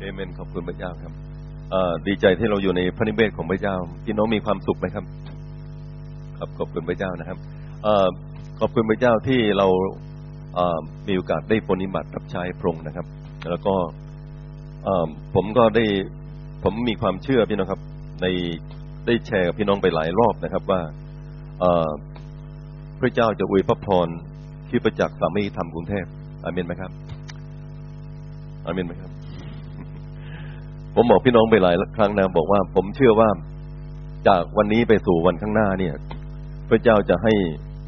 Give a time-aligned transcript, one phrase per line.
[0.00, 1.12] เอเมนขอบคุณพระเจ้าครับ
[2.06, 5.04] ดีใจที่เราอยู่ในพระนิเวศของพระเจ้าพี่น้องมีความสุขไหมครับ
[6.38, 7.38] ครับขอบคุณพระเจ้านะครับ
[8.60, 9.66] ขอบคุณพระเจ้าที่เรา
[11.08, 13.06] มีโอกาสได้ปฏิบัติรับใช้พระองค์นะครับ
[13.50, 13.74] แล้วก็
[15.34, 15.84] ผมก็ได้
[16.64, 17.80] ผมมีความเชื่อพี่น้องครับ
[18.22, 18.26] ใน
[19.06, 20.80] ได้แชร์กับพี่น้องไปหลายรอบนะครับ ว่า
[23.00, 24.08] พระเจ้าจะอวยพระพร
[24.68, 26.06] ที่ประจักษ์สามีธรรมกรุงเทพ
[26.44, 26.92] อาเมนไหมครับ
[28.66, 29.07] อาเมนไหมครับ
[31.00, 33.28] ผมบอกพี่น้องไปหลายครั้งนะบอกว่า ผมเชื่อว่า
[34.28, 35.94] จากวันนี้ไปสู่วันข้างหน้าเนี่ย
[36.68, 37.32] พระเจ้าจะให้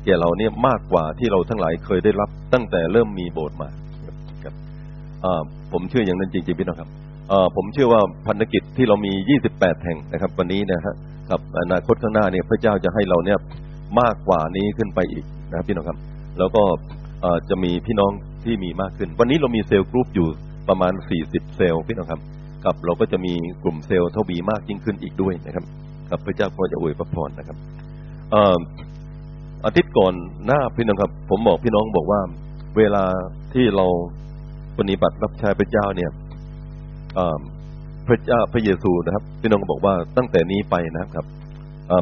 [0.04, 3.68] แก่เราเนี่ยมากกว่าที่เราทั้งหลายเคยได้รับ ตั้งแต่เริ่มมีโบสถ์มา
[4.44, 4.54] ครับ
[5.72, 6.88] ผมเชื่ออย่างนั้นจริงๆพี่น้องครับ
[7.56, 9.12] ผมเชื่อว่าพันธกิจที่เรามี
[9.48, 10.94] 28 แห่งนะครับ วันนี้นะฮะ
[11.30, 13.38] กับอนาคตข้างหน้าเนี่ย พระเจ้าจะให้เราเนี่ย
[14.00, 15.98] มากกว่านี้ขึ้นไปอีกนะครับพี่น้องครับ
[16.38, 16.62] แล้วก็
[17.48, 18.10] จะมีพี่น้อง
[18.44, 20.28] ที่มีมากขึ้น วันนี้เรามี cell group อยู่
[20.68, 20.92] ประมาณ
[21.24, 22.20] 40 เซลล์พี่น้องครับ
[22.64, 25.64] กับเราก็จะมีกลุ่มเซลล์เท่าบีมากยิ่งขึ้นอีกด้วยนะครับ
[26.10, 27.56] กับพระเจ้าก็จะอวยพระพรนะครับ
[29.64, 30.14] อาทิตย์ก่อน
[30.46, 32.20] หน้าพี่น้องครับ ผมบอกพี่น้องบอกว่า
[32.76, 33.04] เวลา
[33.54, 33.86] ที่เรา
[34.78, 36.10] ปฏิบัติรับใช้พระเจ้าเนี่ย
[38.08, 41.26] พระเจ้าพระเยซูนะครับ พี่น้องบอกว่าตั้งแต่นี้ไปนะครับ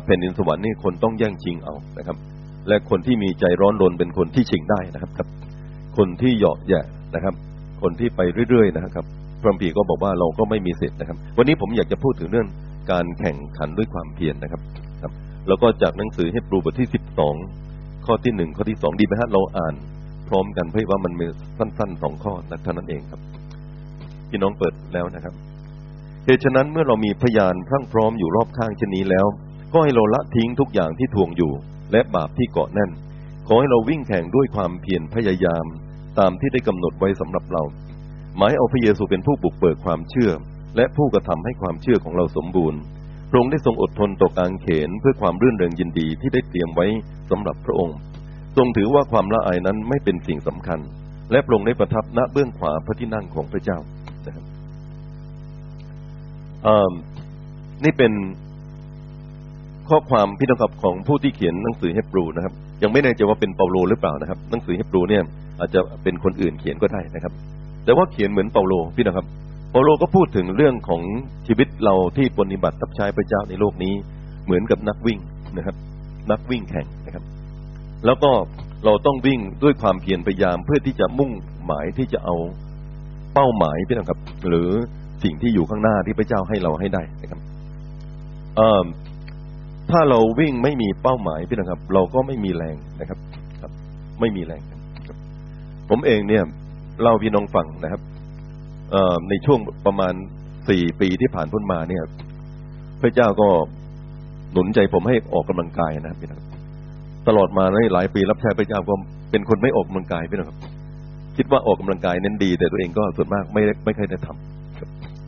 [0.05, 2.17] แผ่นดินสวรรค์นี่คนต้องแย่งชิงเอานะครับ
[2.69, 5.29] และคนที่มีใจร้อนรนเป็นคนที่ชิงได้นะครับครับ
[5.97, 6.81] คนที่เหยาะแย่
[7.14, 7.34] นะครับ
[7.83, 8.20] คนที่ไป
[8.51, 9.06] เรื่อยๆนะครับ
[9.42, 12.48] พระพีก็บอกว่าเราก็ไม่มีสิทธิ์นะครับ วันนี้ผมอยากจะพูดถึงเรื่อง
[12.91, 14.61] การแข่งขันด้วยความเพียรนะครับ
[15.03, 15.12] ครับ
[15.48, 17.34] แล้วก็จากหนังสือให้ปรูบทที่สิบสอง
[18.06, 19.75] ข้อที่หนึ่งข้อที่สองดีไหมฮะเราอ่าน
[20.28, 21.27] พร้อมกันเพื่อว่ามันมี
[21.58, 23.20] สั้นๆสองข้อนะเท่านั้นเองครับ
[24.30, 25.34] พี่น้องเปิดแล้วนะครับ
[26.25, 29.27] เหตุฉะนั้นเมื่อเรามีพยานทั้งพร้อมอยู่รอบข้างเช่นนี้แล้ว
[29.73, 31.52] ก็ให้เราละทิ้งทุกอย่างที่ทวงอยู่
[31.92, 32.91] และบาปที่เกาะแน่น
[33.48, 35.64] ขอให้เราวิ่งแข่งด้วยความเพียรพยายาม
[36.19, 37.62] ตามที่ได้กำหนดไว้สำหรับเรา
[38.39, 40.31] หมายเอาพระเยซูเป็นผู้บุกเบิกความเชื่อ
[40.77, 42.80] และผู้กระทำให้ความเชื่อของเราสมบูรณ์
[43.30, 46.86] พระองค์ได้ทรงอดทนต่อการเขนเพื่อความรื่นเริงยินดีที่ได้เตรียมไว้
[47.30, 47.96] สำหรับพระองค์
[48.57, 50.80] ทรงถือว่าความละอายนั้นไม่เป็นสิ่งสำคัญ
[51.30, 53.79] และพระองค์ได้ประทับณเบื้องขวาพระที่นั่งของพระเจ้า
[54.27, 54.45] นะครับ
[57.84, 58.13] นี่เป็น
[59.89, 65.23] ข้อความพิธีกรรของผู้ที่เขียนหนังสือเฮบรูนะครับ ยังไม่แน่ใจว่าเป็นเปาโลหรือเปล่านะครับ หนังสือเฮบรูเนี่ย
[65.61, 67.33] อาจจะเป็นคนอื่นเขียนก็ได้นะครับ
[67.89, 69.27] แต่ว่าเขียนเหมือนเปาโลพี่นะครับ
[69.71, 71.03] เปาโลก็พูดถึงเรื่องของ
[71.47, 73.95] ชีวิตเราที่ปฏิบัติรับใช้พระเจ้าในโลกนี้
[74.45, 75.19] เหมือนกับนักวิ่ง
[75.57, 75.77] นะครับ
[76.31, 77.25] นักวิ่งแข่งนะครับ
[78.07, 78.31] แล้วก็
[78.85, 81.31] เราต้องวิ่งด้วยความเพียรพยายามเพื่อที่จะมุ่ง
[81.67, 82.37] หมายที่จะเอา
[83.35, 84.19] เป้าหมายพี่นะครับ
[84.49, 84.70] หรือ
[85.25, 87.41] สิ่งที่อยู่ข้างหน้าที่พระเจ้าให้เราให้ได้นะครับ
[89.91, 93.19] ถ้าเราวิ่งไม่มีเป้าหมายพี่นะครับ เราก็ไม่มีแรงนะครับ
[93.61, 93.73] ครับ
[94.20, 94.63] ไม่มีแรง
[95.91, 96.45] ผมเองเนี่ย
[97.03, 98.03] เล่าพี่น้องฟังนะครับ
[99.29, 100.14] ในช่วงประมาณ
[100.69, 102.03] สี่ปีที่ผ่านพ้นมาเนี่ย
[103.03, 103.48] พระเจ้าก็
[104.53, 106.41] หนุนใจผมให้ออกกำลังกายนะครับพี่น้อง
[107.29, 108.95] ตลอดมาในหลายปีรับใช้พระเจ้าก็
[109.31, 110.58] เป็นคนไม่ออกกำลังกายพี่น้องครับ
[111.37, 114.29] คิดว่าออกกำลังกายเน้นดี แต่ตัวเองก็ส่วนมากไม่ไม่เคยได้ท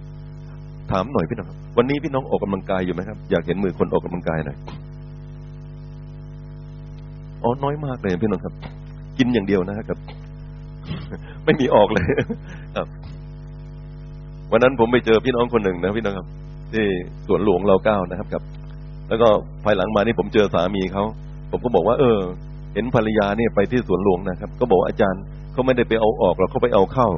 [0.01, 4.57] ำถามหน่อยพี่น้องครับวันนี้พี่น้องออกกำลังกายอยู่ไหมครับ อยากเห็นมือคนออกกำลังกายหน่อย
[7.43, 8.55] อ๋อน้อยมากเลยพี่น้องครับ
[9.19, 9.99] กินอย่างเดียวนะครับ
[11.45, 12.05] ไม่มีออกเลย
[12.77, 12.87] ครับ
[14.53, 16.27] วันนั้นผมไปเจอพี่น้องคนหนึ่งนะพี่น้องครับ
[16.73, 16.85] ที่
[17.27, 18.43] สวนหลวงเราเก้านะครับครับ
[19.09, 19.29] แล้วก็
[19.65, 21.05] ภายหลังมานี่ผมเจอสามีเขา
[21.51, 22.19] ผมก็บอกว่า เออ
[22.75, 27.09] เห็นภรรยาเนี่ยไปที่สวนหลวงนะครับ ก็บอกอาจารย์เขาไม่ได้ไปเอาออกหรอกเขาไปเอาเข้า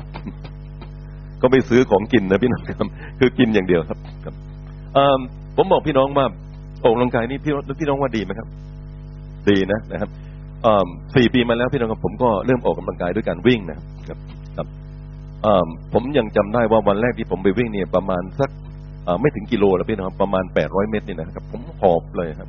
[1.42, 2.88] ก็ไปซื้อของกินนะพี่น้องครับ
[3.18, 4.34] คือกินอย่างเดียวครับครับ
[5.56, 6.26] ผมบอกพี่น้องว่า
[6.82, 8.48] ออกกำลังกายนี่พี่พี่น้องว่าดีไหมครับ
[9.48, 10.10] ดีนะนะครับ
[11.14, 13.78] สี่ปีมาแล้วพี่น้องครับผมก็เริ่มออกกำลังกายด้วยการวิ่งนะ
[14.08, 14.18] ครับ
[14.56, 14.66] ครับ
[15.92, 18.50] ผมยังจำได้ว่าวันแรกที่ผมไปวิ่งเนี่ยประมาณสัก
[19.20, 22.48] ไม่ถึงกิโลแล้วพี่น้องประมาณแปดร้อยเมตรนี่นะครับ ผมหอบเลยครับ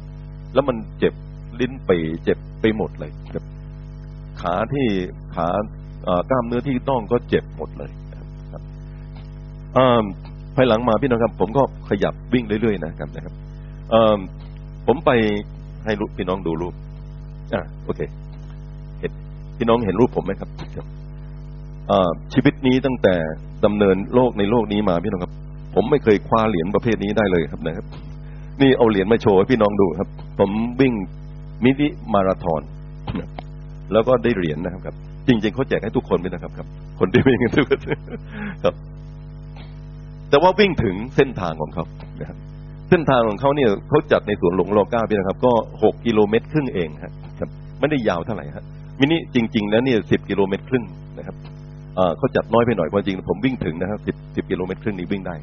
[0.53, 1.13] แล้วมันเจ็บ
[1.59, 3.44] ลิ้นปีเจ็บไปหมดเลยครับ
[4.41, 4.88] ขาที่
[5.35, 5.47] ขา
[6.30, 7.91] กล้ามเนื้อที่ต้องก็เจ็บหมดเลย
[10.56, 13.33] ภายหลังมาพี่น้องครับ ผมก็ขยับวิ่งเรื่อยๆนะครับนะครับ
[14.88, 15.12] ผมไป
[15.86, 16.74] ให้พี่น้องดูรูป
[17.53, 18.01] อ่าโอเค
[19.00, 19.11] เห็น
[19.57, 20.50] พี่น้องเห็นรูปผมไหมครับ
[22.33, 23.15] ชีวิตนี้ตั้งแต่
[23.65, 25.33] ดำเนินโลกในโลกนี้มาพี่น้องครับ
[25.75, 27.85] ผมไม่เคยคว้าเหรียญประเภทนี้ได้เลยครับนะครับ
[28.61, 30.09] นี่เอาเหรียญมาโชว์ให้พี่น้องดูครับ
[30.39, 30.51] ผม
[30.81, 30.94] วิ่ง
[31.63, 32.61] มินิมาราธอน
[33.94, 34.95] แล้วก็ได้เหรียญนะครับครับ
[35.27, 36.67] จริง ๆเขาแจกให้ทุกคนเลยนะครับครับ
[37.00, 37.79] คนที่วิ่งทุกคน
[38.63, 38.73] ครับ
[40.29, 41.83] แต่ว่าวิ่งถึงเส้นทางของเขา
[42.19, 42.38] นะครับ
[42.89, 45.53] เส้นทางของเขาเนี่ยเขาจัดในสวนหลวงโลก้าพี่นะครับ ก็
[45.83, 47.13] หกกิโลเมตรครึ่งเองครับ
[47.83, 48.65] ไม่ได้ยาวเท่าไหร่ครับ
[49.00, 50.85] มินิจริง ๆ แล้วเนี่ยสิบกิโลเมตรครึ่ง
[51.18, 51.35] นะครับ
[52.18, 55.35] เขาจัดน้อยไปหน่อยความจริง ผมวิ่งถึงนะครับสิบสิบกิโลเมตรครึ่งนี้วิ่งได้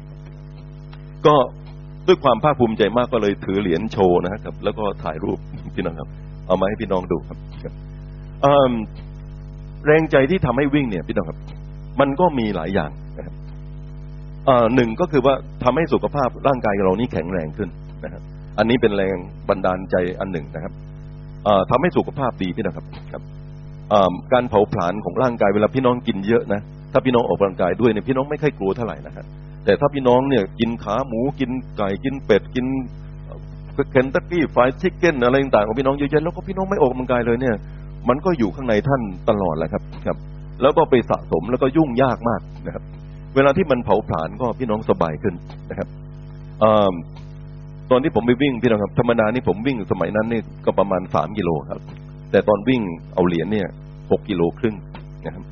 [1.25, 1.35] ก็
[2.07, 5.39] ด้วยความภาคภูมิใจมากก็เลยถือเหรียญโชว์นะครับ แล้วก็ถ่ายรูป
[5.75, 6.09] พี่น้องครับ
[6.47, 7.37] เอามาให้พี่น้องดูครับ
[9.85, 11.39] แรงใจที่ทำให้วิ่งเนี่ยพี่น้องครับ
[11.99, 13.35] มันก็มีหลายอย่างนะครับ
[14.75, 15.33] หนึ่งก็คือว่า
[15.63, 17.69] ทำให้สุขภาพร่างกายเรานี่แข็งแรงขึ้น
[18.03, 18.21] นะครับ
[18.57, 19.15] อันนี้เป็นแรง
[19.49, 20.73] บันดาลใจอันหนึ่งนะครับ
[21.69, 23.23] ทำให้สุขภาพดีพี่น้องครับครับ
[24.33, 26.61] การเผาผลาญของร่างกายเวลาพี่น้องกินเยอะนะ
[26.93, 29.25] ถ้าพี่น้องออกกำลังกายด้วยเนี่ยพี่น้องไม่ค่อยกลัวเท่าไหร่นะครับ
[29.65, 32.65] แต่ถ้าพี่น้องเนี่ยกินขาหมูกินไก่กินเป็ดกิน
[33.91, 37.55] เคนตักกี้ไฟชิคเก้นอะไรต่างๆของพี่น้องเยอะๆแล้วก็พี่น้องไม่ออกกำลังกายเลยเนี่ย
[38.09, 40.17] มันก็อยู่ข้างในท่านตลอดแหละครับครับ
[40.61, 42.83] แล้วก็ไปสะสมแล้วก็ยุ่งยากมากนะครับ
[43.35, 45.35] เวลาที่มันเผาผลาญก็พี่น้องสบายขึ้น
[45.69, 45.87] นะครับ
[47.91, 51.81] ตอนที่ผมไปวิ่งพี่น้องครับธรรมดานี่ผมวิ่งสมัยนั้นนี่ก็ประมาณสามกิโลครับ
[52.31, 52.81] แต่ตอนวิ่ง
[53.13, 53.67] เอาเหรียญเนี่ย
[54.11, 54.75] หกกิโลครึ่ง
[55.25, 55.43] นะครับ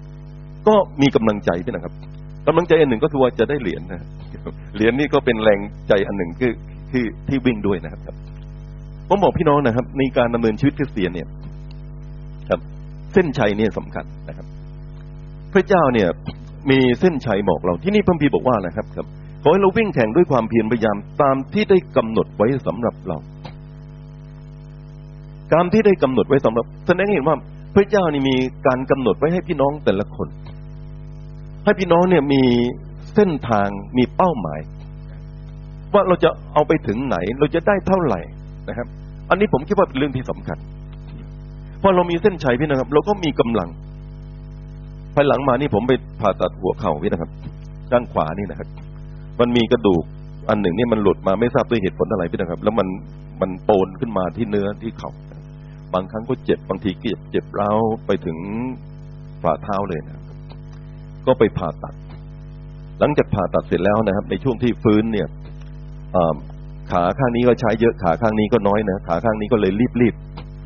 [0.68, 1.94] ก็มีกำลังใจพี่นะครับ
[2.47, 4.01] กำลังใจอันหนึ่งก็คือว่าจะได้เหรียญนะ
[4.75, 6.51] เหรียญนี่ก็เป็นแรงใจอันหนึ่งคือ
[6.91, 8.15] ที่ที่วิ่งด้วยนะครับ
[9.07, 11.27] ผมบอกพี่น้องนะครับ ในการดำเนินชีวิตคริสเตียนเนี่ย
[12.50, 12.59] ครับ
[13.13, 14.45] เส้นชัยเนี่ยสำคัญนะครับ
[15.53, 16.07] พระเจ้าเนี่ย
[16.71, 19.07] มีเส้นชัยบอกเราที่นี่พระพีบอกว่านะครับครับ
[19.41, 23.18] ขอให้เราวิ่งแข่งด้วยความเพียรพยายามตามที่ได้กำหนดไว้สำหรับเรา
[25.53, 27.38] ตามที่ได้กำหนดไว้สำหรับแสดงให้เห็นว่า
[27.75, 28.36] พระเจ้านี่มี
[28.68, 30.27] การกำหนดไว้ให้พี่น้องแต่ละคน
[31.63, 32.44] ให้พี่น้องเนี่ยมี
[33.15, 34.59] เส้นทางมีเป้าหมาย
[35.94, 38.19] ว่าเราจะเอาไปถึงไหน เราจะได้เท่าไหร่
[38.69, 38.88] นะครับ
[39.30, 40.57] อันนี้ผมคิดว่าเป็นเรื่องที่สำคัญ
[41.81, 43.69] พอเรามีเส้นชัยพี่นะครับ เราก็มีกำลัง
[45.15, 47.31] ภายหลังมานี่ผมไปผ่าตัดหัวเข่าพี่นะครับ
[47.92, 48.68] ด้านขวานี่นะครับ
[49.39, 50.03] มันมีกระดูก
[50.50, 52.88] อันหนึ่งนี่มันหลุดมาไม่ทราบด้วยเหตุผลอะไรพี่นะครับ แล้วมัน
[53.41, 55.12] มันโปนขึ้นมาที่เนื้อที่เข่า
[55.94, 57.71] บางครั้งก็เจ็บบางทีเจ็บเจ็บร้า
[58.06, 58.38] ไปถึง
[59.44, 60.21] ฝ่าเท้าเลยนะ
[61.25, 61.95] ก็ไปผ่าตัด
[63.00, 65.27] หลังจากผ่าตัดเสร็จแล้วนะครับ ในช่วงที่ฟื้นเนี่ย
[66.92, 70.15] ขาข้างนี้ก็ใช้เยอะขาข้างนี้ก็น้อยนะขาข้างนี้ก็เลยรีบรีบ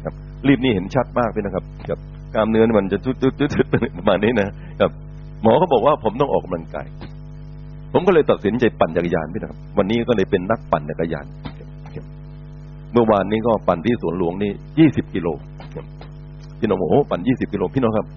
[0.06, 0.14] ครับ
[0.48, 2.00] รีบนี่เห็นชัดมากเลยนะครับกับ
[2.34, 3.66] กล้ามเนื้อมันจะจุดจุดจุด
[3.98, 4.48] ประมาณนี้นะ
[4.80, 4.92] ครับ
[5.44, 6.88] หมอเขาบอกว่าผมต้องออกกำลังกาย
[7.94, 11.26] ผมก็เลยตัดสินใจปั่นจักรยานพี่นะครับ วันนี้ก็เลยเป็นนักปั่นจักรยาน
[12.94, 15.28] เมื่อวานนี้ก็ปั่นที่สวนหลวงนี่ยี่สิบกิโล
[16.60, 18.08] พี่น้องบอกโอ้ปั่นยี่สิบกิโลพี่น้องครับ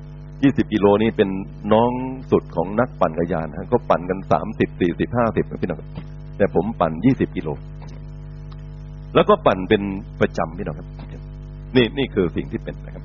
[0.42, 1.28] ยี่สิบกิโลนี่เป็น
[1.72, 1.90] น้อง
[2.30, 5.78] สุดของนักปั่นจักรยานฮะก็ปั่นกันสามสิบสี่สิบห้าสิบพี่น้อง
[6.38, 7.48] แต่ผมปั่นยี่สิบกิโล
[9.14, 9.82] แล้วก็ปั่นเป็น
[10.20, 10.88] ประจำพี่น้องครับ
[11.76, 13.04] นี่นี่คือสิ่งที่เป็นนะครับ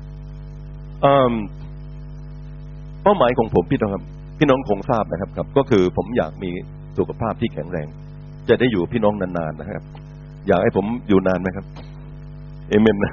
[3.02, 4.04] เป้าหมายของผมพี่น้องครับ
[4.42, 6.50] พี่น้องคงทราบนะครับครับ ก็คือผมอยากมี
[6.98, 7.88] สุขภาพที่แข็งแรง
[8.48, 9.84] จะได้อยู่พี่น้องนานๆนะครับ
[10.48, 11.66] อยากให้ผมอยู่นานไหมครับ
[12.68, 13.12] เอเมนนะ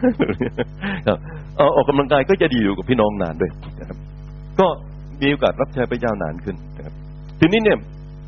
[1.75, 3.97] ออกกำลังกายก็จะดีอยู่กับพี่น้องนานด้วยนะครับ
[4.59, 4.67] ก็
[5.21, 6.93] มีโอกาสรับใช้พระเจ้านานขึ้นนะครับ
[7.39, 7.77] ทีนี้เนี่ย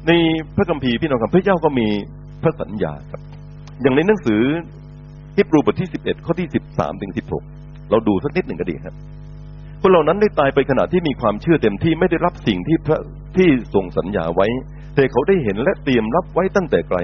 [0.08, 0.12] ใน
[0.56, 1.88] พระคัมภีร์พี่น้องครับพระเจ้าก็มี
[2.44, 3.22] พระสัญญาครับ
[3.82, 4.42] อย่างในหนังสือ
[5.38, 7.44] ฮิบรูบทที่สิบเอ็ดข้อที่สิบสามถึงสิบหก
[7.90, 8.96] เราดูสักนิดหนึ่งก็ดีครับ
[9.82, 13.00] คนเหล่านั้นได้ตายไปขณะที่มีความเชื่อเต็มที่ไม่ได้รับสิ่งที่พระ
[13.38, 14.48] ที่ทรงสัญญาไว้
[14.96, 16.98] แต่เขาได้เห็นและเตรียมรับไว้ตั้งแต่ไกล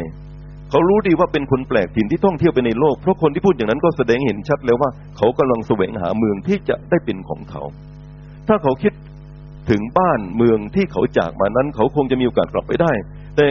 [0.70, 7.64] เขารู้ดีว่าเป็นคนแปลกถิ่นที่ท่องเที่ยวไปในโลก เพราะคนที่พูดอย่างนั้นก็แสดงเห็นชัดแล้วว่า เขากำลังแสวงหาเมืองที่จะได้เป็นของเขา
[8.48, 8.94] ถ้าเขาคิด
[9.70, 12.92] ถึงบ้านเมืองที่เขาจากมานั้น เขาคงจะมีโอกาสกลับไปได้
[13.36, 13.48] แต่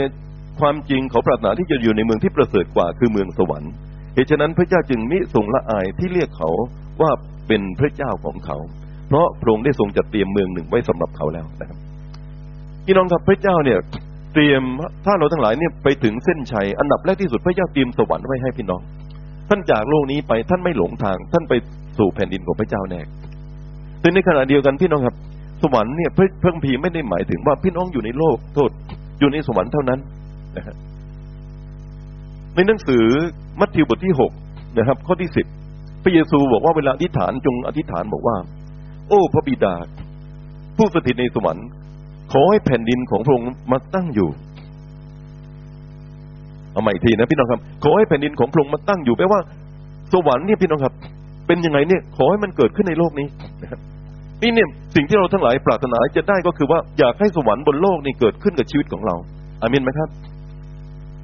[0.61, 3.73] ความจริงเขาปรารถนาที่จะอยู่ในเมืองที่ประเสริฐกว่าคือเมืองสวรรค์
[4.15, 6.51] เหตุฉะนั้นพระเจ้าจึงมิทรงละอายที่เรียกเขา
[7.01, 7.11] ว่า
[7.49, 8.59] เป็นพระเจ้าของเขา
[9.09, 11.79] เพราะพระองค์ได้ทรงจัดเตรียมเมืองหนึ่งไว้สำหรับเขาแล้วนะครับ
[12.87, 13.79] พี่น้องครับพระเจ้าเนี่ย
[14.33, 14.63] เตรียม
[15.07, 18.81] ถ้าเราทั้งหลายเนี่ยไปถึงเส้นชัยอันดับแรกที่สุดพระเจ้าเตรียมสวรรค์ไว้ให้พี่น้อง
[19.49, 21.53] ท่านจากโลกนี้ไปท่านไม่หลงทาง ท่านไป
[21.99, 23.01] สู่แผ่นดินของพระเจ้าแน่
[24.01, 25.17] แต่ในขณะเดียวกันพี่น้องครับ
[25.63, 28.71] สวรรค์เนี่ยพระพังพีไม่ได้หมายถึงว่าพี่น้องอยู่ในโลกโทษ
[29.21, 30.01] อยู่ในสวรรค์เท่านั้น
[30.57, 30.77] นะครับ
[32.55, 33.05] ในหนังสือ
[33.61, 34.33] มัทธิวบทที่หก
[34.79, 35.47] นะครับ ข้อที่สิบ
[36.03, 38.37] พระเยซูบอกว่าเวลาอธิษฐานจงอธิษฐานบอกว่า
[39.09, 39.75] โอ้พระบิดา
[40.77, 41.67] ผู้สถิตในสวรรค์
[42.33, 44.29] ขอให้แผ่นดินของพระองค์มาตั้งอยู่
[46.73, 49.41] เอาใหม่ทีนะพี่น้องครับ ขอให้แผ่นดินของพระองค์มาตั้งอยู่แปลว่า
[50.13, 50.95] สวรรค์เนี่ยพี่น้องครับ
[51.47, 53.27] เป็นยังไงเนี่ย ขอให้มันเกิดขึ้นในโลกนี้
[54.43, 59.15] นี่เนี่ยสิ่งที่เราทั้งหลายปรารถนาจะได้ก็คือว่าอยากให้สวรรค์บนโลกนี่เกิดขึ้นกับชีวิตของเรา
[59.63, 60.09] อามินไหมครับ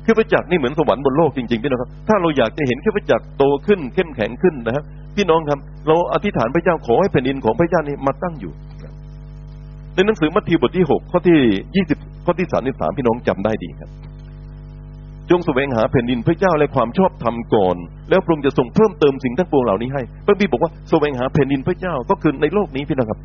[0.04, 4.84] คือพระจักรนี่เหมือนสวรรค์บนโลกจริงๆพี่น้องครับ ถ้าเราอยากจะเห็นแค่พระจักรโตขึ้นเข้มแข็งขึ้นนะครับ
[5.16, 8.52] พี่น้องครับ เราอธิษฐานพระเจ้าขอให้แผ่นดินของพระเจ้านี้มาตั้งอยู่
[9.94, 11.38] ในหนังสือมัทธิวบทที่หกข้อที่
[11.76, 13.90] ยี่สิบข้อที่สามที่สามพี่น้องจำได้ดีครับ
[15.30, 17.76] จงแสวงหาแผ่นดินพระเจ้าและความชอบธรรมก่อน
[18.10, 23.20] แล้วพระองค์จะส่งเพิ่มเติมสิ่งทั้งปวงเหล่านี้ให้พระบิดบอกว่าแสวงหาแผ่นดินพระเจ้าก็คือในโลกนี้พี่น้องครับ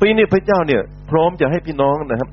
[0.00, 2.28] ปีนี้พระเจ้าเนี่ย พร้อมจะให้พี่น้องนะครับ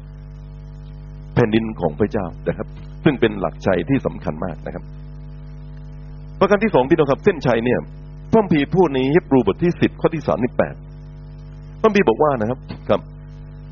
[1.36, 2.68] แผ่นดินของพระเจ้านะครับ
[3.04, 4.84] ซึ่งเป็นหลักใจที่สำคัญมากนะครับ
[6.40, 7.80] ประการที่สองพี่น้องครับ เส้นชัยเนี่ย
[8.34, 10.76] พระคัมภีพูดในฮิบรูบทที่สิบข้อที่สามที่แปด
[11.82, 12.60] พระคัมภีบอกว่านะครับ
[12.90, 13.02] ครับ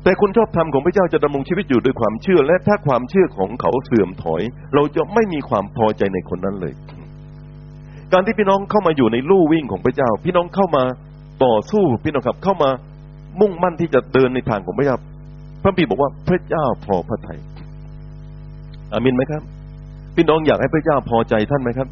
[0.04, 4.42] แต่คนชอบธรรมของพระเจ้าจะดำรงชีวิตอยู่ด้วยความเชื่อ และถ้าความเชื่อของเขาเสื่อมถอย
[4.74, 6.72] เราจะไม่มีความพอใจในคนนั้นเลย
[8.12, 10.84] การที่พี่น้องเข้ามาอยู่ในลู่วิ่งของพระเจ้า พี่น้องเข้ามา
[11.44, 12.70] ต่อสู้พี่น้องครับ เข้ามา
[13.40, 14.96] มุ่งมั่นที่จะเดินในทางของพระเจ้า
[15.62, 17.38] พระคัมภีบอกว่าพระเจ้าพอพระทัย
[18.92, 19.42] อามินไหมครับ
[20.16, 21.88] พี่น้องอยากให้พระเจ้าพอใจท่านไหมครับ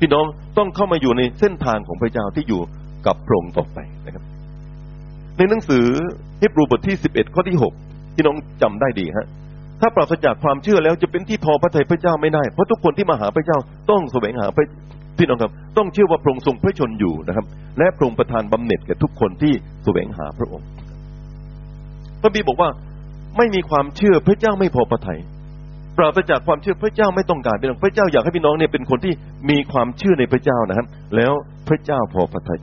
[0.00, 0.24] พี่น้อง
[0.58, 2.60] ต้องเข้ามาอยู่ในเส้นทางของพระเจ้าที่อยู่
[3.06, 4.24] กับพระองค์ต่อไปนะครับ
[5.36, 5.84] ในหนังสือ
[6.40, 7.72] ฮิบรูบทที่สิบเอ็ดข้อที่หก
[8.14, 9.26] พี่น้องจำได้ดีฮะ
[9.80, 13.58] ถ้าปราศจากความเชื่อแล้วจะเป็นที่พอพระทัยพระเจ้าไม่ได้ เพราะทุกคนที่มาหาพระเจ้า
[13.90, 14.66] ต้องแสวงหาพระ
[15.18, 17.46] พี่น้องครับ ต้องเชื่อว่าพระองค์ทรงพระชนอยู่นะครับ
[17.78, 19.52] และพระองค์ประทานบำเหน็จแก่ทุกคนที่
[19.84, 20.66] แสวงหาพระองค์
[22.22, 22.70] พระบีบอกว่า
[23.36, 25.20] ไม่มีความเชื่อพระเจ้าไม่พอพระทัย
[26.00, 29.12] ปราศจากความเชื่อพระเจ้าไม่ต้องการพี่น้องพระเจ้าอยากให้พี่น้องเนี่ยเป็นคนที่
[29.50, 31.32] มีความเชื่อในพระเจ้านะครับ แล้ว
[31.68, 32.60] พระเจ้าพอพระทัย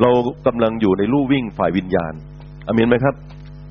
[0.00, 0.10] เรา
[0.46, 2.12] กำลังอยู่ในลู่วิ่งฝ่ายวิญญาณ
[2.66, 3.14] อามีนไหมครับ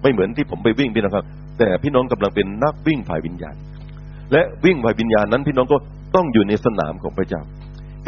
[0.02, 1.26] ไม่เหมือนที่ผมไปวิ่งพี่น้องครับ
[1.60, 3.56] แต่พี่น้องกำลังเป็นนักวิ่งฝ่ายวิญญาณ
[4.32, 5.78] และวิ่งฝ่ายวิญญาณนั้น พี่น้องก็
[6.16, 7.42] ต้องอยู่ในสนามของพระเจ้า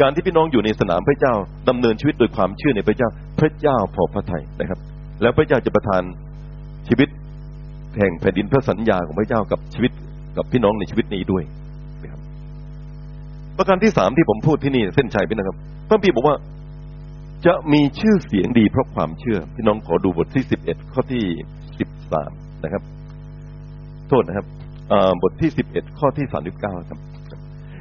[0.00, 1.34] การที่พี่น้องอยู่ในสนามพระเจ้า
[1.68, 3.08] ดำเนินชีวิตโดยความเชื่อในพระเจ้า
[3.40, 4.78] พระเจ้าพอพระทัยนะครับ
[5.22, 6.02] แล้วพระเจ้าจะประทาน
[6.88, 7.08] ชีวิต
[7.96, 9.92] แห่งแผ่นดินพระสัญญาของพระเจ้ากับชีวิต
[10.36, 11.42] กับพี่น้องในชีวิตนี้ด้วย
[12.02, 12.20] นะครับ
[13.56, 15.56] ประการที่สามที่ผมพูดที่นี่เส้นชัยพี่นะครับ
[15.88, 16.36] พระพีบอกว่า
[17.46, 21.24] จะมีชื่อเสียงดีเพราะความเชื่อ พี่น้องขอดูบทที่สิบเอ็ดข้อที่
[21.78, 22.30] สิบสาม
[22.64, 22.82] นะครับ
[24.08, 24.46] โทษนะครับ
[25.22, 26.98] บทที่สิบเอ็ดข้อที่สามสิบเก้าครับ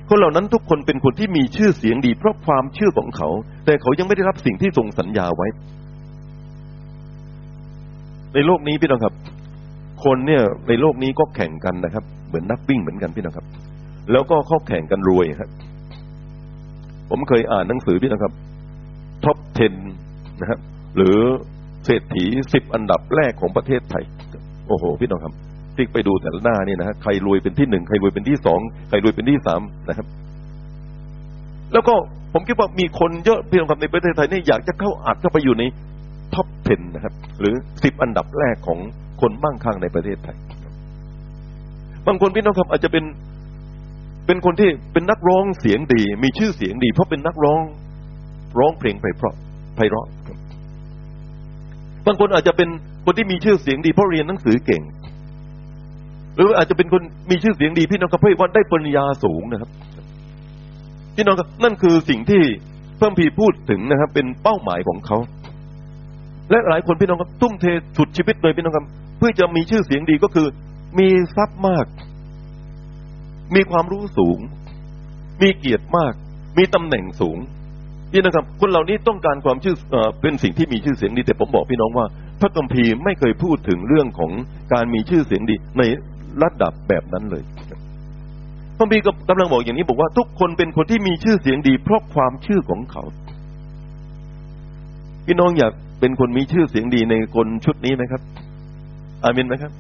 [0.09, 3.29] คนเหล่านั้นทุกคนเป็นคนที่มีชื่อเสียงดี เพราะความเชื่อของเขา
[3.65, 5.47] แต่เขายังไม่ได้รับสิ่งที่ทรงสัญญาไว้
[8.33, 9.13] ในโลกนี้พี่น้องครับ
[10.03, 13.45] คนเนี่ยในโลกนี้ก็แข่งกันนะครับ เหมือนนักวิ่งเหมือนกันพี่น้องครับ
[14.11, 15.49] แล้วก็เขาแข่งกันรวยครับ
[17.09, 18.33] ผมเคยอ่านหนังสือพี่น้องครับ
[19.23, 19.37] ท็อป
[19.89, 20.59] 10 นะครับ
[20.95, 21.17] หรือ
[21.85, 24.03] เศรษฐีสิบอันดับแรกของประเทศไทย
[24.67, 25.33] โอ้โห พี่น้องครับ
[25.75, 30.07] ที่ไปดูแต่ละหน้านี่นะฮะใครรวยเป็นที่หนึ่งใครรวยเป็นที่สองใครรวยเป็นที่สามนะครับ
[31.73, 31.95] แล้วก็
[32.33, 35.63] ผมคิดว่ามีคนเยอะพี่น้องครับในประเทศไทยนี่อยากจะเข้าอัดเข้าไปอยู่ใน
[36.33, 38.79] ท็อป 10 นะครับ หรือสิบอันดับแรกของ
[39.21, 40.37] คนบ้างข้างในประเทศไทย
[42.07, 43.03] บางคนพี่น้องครับอาจจะเป็น
[44.25, 47.61] เป็นคนที่เป็นนักร้องเสียงดี มีชื่อเสียงดี เพราะเป็นนักร้อง
[48.59, 49.35] ร้องเพลงไพเราะ
[49.75, 50.07] ไพเราะ
[52.05, 52.69] บางคนอาจจะเป็น
[53.05, 54.83] คนที่มีชื่อเสียงดีเพราะเรียนหนังสือเก่ง
[56.35, 59.69] หรืออาจจะเป็นคนมีชื่อเสียงดีพี่น้องครับเพื่อว่าได้ปริญญาสูงนะครับ
[61.15, 62.41] พี่น้องครับนั่นคือสิ่งที่
[62.97, 65.17] เพิ่มพีพูดถึงนะครับ เป็นเป้าหมายของเขา
[66.51, 67.65] และหลายคนพี่น้องครับ ทุ่มเท
[67.97, 68.85] สุดชีวิตเลยพี่น้องครับ
[69.17, 70.47] เพื่อจะมีชื่อเสียงดีก็คือ
[70.99, 71.85] มีทรัพย์มาก
[73.55, 74.39] มีความรู้สูง
[75.41, 76.13] มีเกียรติมาก
[76.57, 77.37] มีตำแหน่งสูง
[78.13, 79.75] นี่นะครับ คนเหล่านี้ต้องการความชื่อ
[80.21, 82.05] เป็นสิ่งที่มีชื่อเสียงดีแต่ผมบอกพี่น้องว่า
[82.39, 84.31] พระคัมภีร์ไม่เคยพูดถึงเรื่องของ
[84.73, 85.83] การมีชื่อเสียงดีใน
[86.41, 87.43] ระดับแบบนั้นเลย
[88.77, 93.03] พระคัมภีร์กำลังบอกอย่างนี้บอกว่าทุกคนเป็นคนที่มีชื่อเสียงดี เพราะความชื่อของเขา
[95.25, 98.21] พี่น้องอยากเป็นคนมีชื่อเสียงดีในคนชุดนี้ไหมครับ
[99.23, 99.71] อามินไหมครับ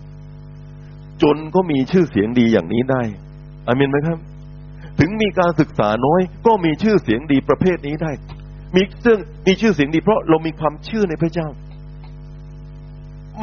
[1.21, 3.01] จนก็มีชื่อเสียงดีอย่างนี้ได้
[3.67, 4.17] อามินไหมครับ
[4.99, 8.11] ถึงมีการศึกษาน้อย ก็มีชื่อเสียงดีประเภทนี้ได้
[8.75, 9.17] มีซึ่ง
[9.47, 11.47] มีชื่อเสียงดีเพราะเรามีความเชื่อในพระเจ้า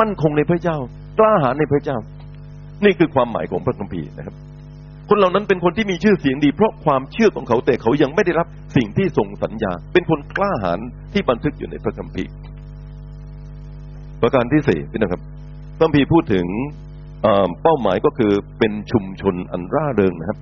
[0.00, 0.76] มั่นคงในพระเจ้า
[1.18, 1.98] กล้าหาญในพระเจ้า
[2.84, 4.34] นี่คือความหมายของพระคัมภีร์นะครับ
[5.08, 8.46] คนเหล่านั้นเป็นคนที่มีชื่อเสียงดี เพราะความเชื่อของเขาแต่เขายังไม่ได้รับ
[8.76, 10.80] สิ่งที่ทรงสัญญา เป็นคนกล้าหาญ
[11.12, 12.32] ที่บันทึกอยู่ในพระคัมภีร์
[14.22, 15.20] ประการที่สี่พี่นะครับ
[15.80, 16.46] คัมภีร์พูดถึง
[17.62, 20.38] เป้าหมายก็คือเป็นชุมชนอันร่าเริงนะครับ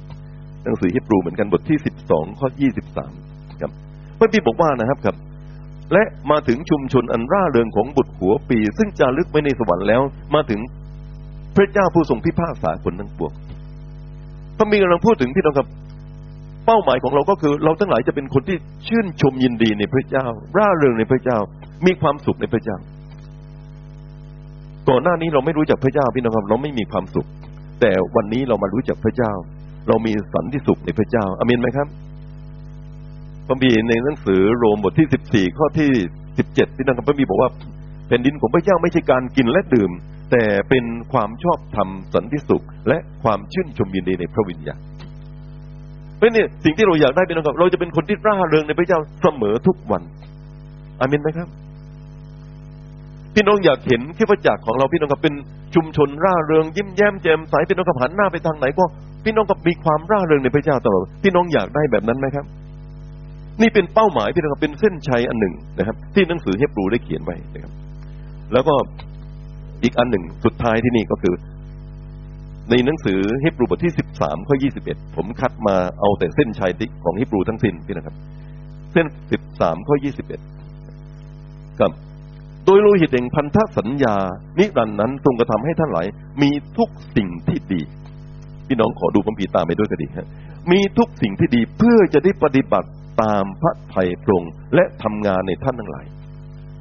[0.64, 3.12] หนังสือฮิบรูเหมือนกันบทที่สิบสองข้อยี่สิบสาม
[3.60, 3.70] ครับ
[4.18, 5.16] พระบิดบอกว่านะครับครับ
[5.92, 10.02] และมาถึงชุมชนอันร่าเริงของบุตรหัวปี ซึ่งจารึกไว้ในสวรรค์แล้ว
[10.34, 10.60] มาถึง
[11.56, 13.32] พระเจ้าผู้ทรงพิพากษาคนทั้งปวง
[14.56, 15.68] พระมีกำลังพูดถึงพี่น้องครับ
[16.66, 21.38] เป้าหมายของเราก็คือ เราทั้งหลายจะเป็นคนที่ชื่นชมยินดีในพระเจ้า ร่าเริงในพระเจ้า
[21.86, 22.76] มีความสุขในพระเจ้า
[24.88, 27.28] ก่อนหน้านี้เราไม่รู้จักพระเจ้าพี่น้องครับ เราไม่มีความสุข
[27.80, 29.32] แต่วันนี้เรามารู้จักพระเจ้า
[29.88, 31.88] เรามีสันติสุขในพระเจ้าอามินไหมครับ
[33.46, 35.90] พระบีในหนังสือโรมบทที่สิบสี่ข้อที่
[36.38, 37.50] สิบเจ็ดที่นั่นพระบีบอกว่า
[38.06, 39.90] แผ่นดินของพระเจ้าไม่ใช่การกินและดื่ม
[40.30, 44.80] แต่เป็นความชอบธรรมสันติสุข และความชื่นชมยินดีในพระวิญญาณ
[46.16, 50.02] เพราะนี่สิ่งที่เราอยากได้เป็นนะครับ เราจะเป็นคนที่ร่าเริงในพระเจ้าเสมอทุกวัน
[51.00, 51.48] อามินไหมครับ
[53.34, 55.34] พี่น้องอยากเห็นคริสตจักรของเราพี่น้องครับเป็น
[55.74, 58.84] ชุมชนร่าเริงยิ้มแย้มแจ่มใสพี่น้องกับหันหน้าไปทางไหนก็
[59.24, 62.44] พี่น้องกับมีความร่าเริงในพระเจ้าตลอดพี่น้องอยากได้แบบนั้นไหมครับ
[63.62, 67.72] นี่เป็นเป้าหมายพี่น้องครับเป็นเส้นชัยอันหนึ่งนะครับ ที่หนังสือเฮบรูได้เขียนไว้นะครับ
[68.52, 68.74] แล้วก็
[69.82, 71.34] อีกอันหนึ่งสุดท้ายที่นี่ก็คือ
[72.70, 76.72] ในหนังสือเฮบรูบทที่สิบสามข้อยี่สิบเอ็ดผมคัดมาเอาแต่เส้นชัย
[77.04, 78.16] ของเฮบรูทั้งสิ้นพี่นะครับ
[78.92, 80.40] เส้นสิบสามข้อยี่สิบเอ็ด
[81.80, 81.90] กับ
[82.66, 84.16] โดยโลหิตแห่งพันธสัญญา
[84.58, 86.06] นิรันดร์นั้นทรงกระทำให้ท่านหลาย
[86.42, 87.80] มีทุกสิ่งที่ดี
[88.68, 90.28] พี่น้องขอดูคัมภีตามไปด้วยก็ดีฮะ
[90.70, 92.88] มีทุกสิ่งที่ดีเพื่อจะได้ปฏิบัติ
[93.22, 94.42] ตามพระไถ่พรง
[94.74, 96.06] และทำงานในท่านทั้งหลาย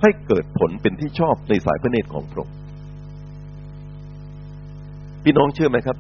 [0.02, 2.56] ให้เกิดผลเป็นที่ชอบในสายพระเนตรของพระองค์
[5.24, 5.98] พี่น้องเชื่อไหมครับ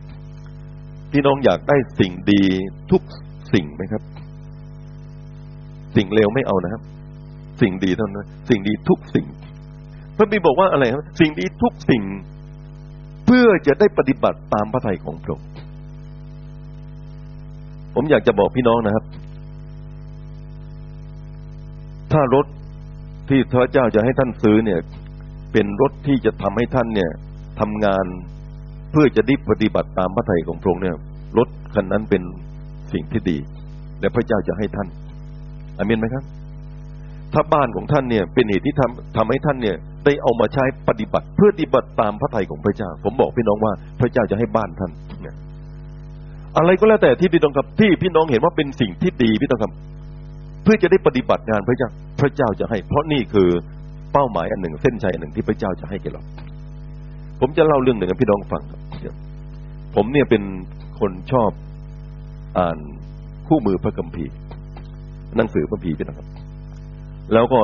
[1.11, 2.43] พี่น้องอยากได้สิ่งดี
[2.91, 3.01] ทุก
[3.53, 4.03] สิ่งไหมครับ
[5.95, 6.81] สิ่งเลวไม่เอานะครับ
[7.61, 9.25] สิ่งดีเท่านั้น สิ่งดีทุกสิ่ง
[10.21, 12.03] ระบิดบอกว่าอะไรครับสิ่งดีทุกสิ่ง
[13.25, 15.47] เพื่อจะได้ปฏิบัติตามพระทัยของพระองค์
[17.95, 19.05] ผมอยากจะบอกพี่น้องนะครับ
[22.11, 22.45] ถ้ารถ
[23.29, 24.79] ที่พระเจ้าจะให้ท่านซื้อเนี่ย
[25.51, 27.11] เป็นรถที่จะทำให้ท่านเนี่ย
[27.59, 28.05] ทำงาน
[28.91, 30.97] เพื่อจะได้ปฏิบัติตามพระทัยของพระองค์เนี่ย
[31.37, 32.21] รถคันนั้นเป็น
[32.93, 33.37] สิ่งที่ดี
[33.99, 34.87] และพระเจ้าจะให้ท่าน
[35.77, 36.23] อามินไหมครับ
[37.33, 44.91] ถ้าบ้านของท่านเนี่ย เป็นเหตุที่ทำทำให้ท่านเนี่ย ได้เอามาใช้ปฏิบัติ เพื่อปฏิบัติตามพระทัยของพระเจ้า ผมบอกพี่น้องว่าพระเจ้าจะให้บ้านท่าน
[45.21, 45.35] เนี่ย
[46.57, 49.71] อะไรก็แล้วแต่ที่พี่น้องครับที่พี่น้องเห็นว่าเป็นสิ่งที่ดีพี่น้องครับ
[50.63, 51.89] เพื่อจะได้ปฏิบัติงานพระเจ้า
[52.21, 53.49] พระเจ้าจะให้ เพราะนี่คือ
[54.13, 56.21] เป้าหมายอันหนึ่ง เส้นชัยอันหนึ่งที่พระเจ้าจะให้แก่เรา
[57.41, 58.81] ผมจะเล่าเรื่องหนึ่งให้พี่น้องฟังครับ
[59.95, 60.43] ผมเนี่ยเป็น
[60.99, 61.51] คนชอบ
[62.57, 62.77] อ่าน
[63.47, 64.33] คู่มือพระคัมภีร์
[65.37, 66.27] หนังสือพระคัมภีร์พี่น้องครับ
[67.33, 67.59] แล้วก็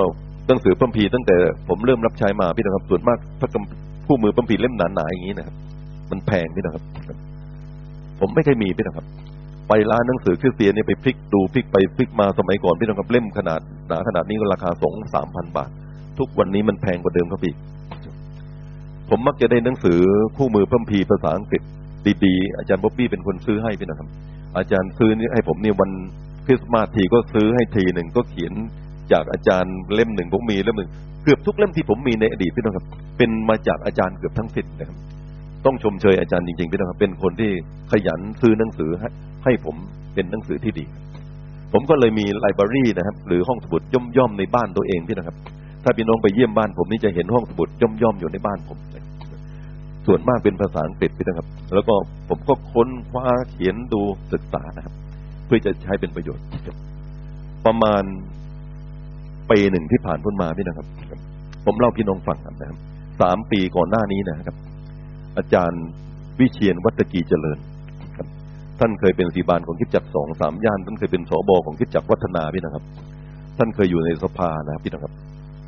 [0.47, 1.37] หนังสือพรมภีตั้งแต่
[1.67, 3.63] ผมเริ่มรับใช้มาพี่น้องครับส่วนมากพระคัม
[4.07, 5.55] คู่มือพรมภีเล่มหนาๆอย่างนี้นะครับ
[6.11, 6.83] มันแพงพี่น้องครับ
[8.19, 9.07] ผมไม่เคยมีพี่น้องครับ
[9.67, 15.69] ไปร้านหนังสือคริสเตียนเนี่ยไปพลิกดูพลิกไปพลิกมาสมัยก่อนพี่น้องครับเล่มขนาดหนาขนาดนี้ก็ราคาสองสามพันบาท
[16.19, 17.53] ทุกวันนี้มันแพงกว่าเดิมครับพี่
[19.09, 19.99] ผมมักจะได้หนังสือ
[20.37, 21.61] คู่มือพรมภีภาษาอังกฤษ
[22.25, 24.07] ดีๆอาจารย์บ๊อบบี้เป็นคนซื้อให้พี่นะครับ
[24.57, 25.91] อาจารย์ซื้อนี่ให้ผมเนี่ยวัน
[26.45, 28.53] คริสต์มาสทีก็ซื้อให้ทีหนึ่งก็เขียน
[29.11, 30.89] จากอาจารย์เล่มหนึ่งผมมีเล่มหนึ่ง
[31.23, 32.85] เกือบทุกเล่มที่ผมมีในอดีตพี่น้องครับ
[33.17, 34.97] เป็นมาจากอาจารย์เกือบทั้งสิ้นนะครับ
[35.65, 37.51] ต้องชมเชยอาจารย์จริงๆพี่น้องครับเป็นคนที่
[37.91, 39.09] ขยันซื้อหนังสือให้
[39.43, 39.75] ให้ผม
[40.13, 40.85] เป็นหนังสือที่ดี
[41.73, 43.81] ผมก็เลยมีไลบรารีนะครับ หรือห้องสมุด
[44.17, 45.35] ย่อมๆในบ้านตัวเองพี่นะครับ
[45.83, 48.77] ถ้าพี่น้องไปเยี่ยมบ้านผมนี่จะเห็นห้องสมุดย่อมๆอยู่ในบ้านผม
[50.07, 51.95] ส่วนมากเป็นภาษาอังกฤษพี่นะครับ แล้วก็
[52.29, 54.01] ผมก็ค้นคว้าเขียนดู
[54.33, 54.93] ศึกษานะครับ
[55.45, 56.45] เพื่อจะใช้เป็นประโยชน์
[57.65, 58.03] ประมาณ
[59.51, 60.87] ปีหนึ่งที่ผ่านพ้นมาพี่นะครับ
[61.65, 62.77] ผมเล่าพี่น้องฟังนะครับ
[63.21, 64.55] สามปีก่อนหน้านี้นะครับ
[65.37, 65.83] อาจารย์
[66.39, 67.57] วิเชียนวัตกีเจริญ
[68.79, 72.83] ท่านเคยเป็นสีบานของคิดจักสองสามย่าน ท่านเคยเป็นสบของคิดจักวัฒนาพี่นะครับ
[73.57, 75.13] ท่านเคยอยู่ในสภานะครับพี่นะครับ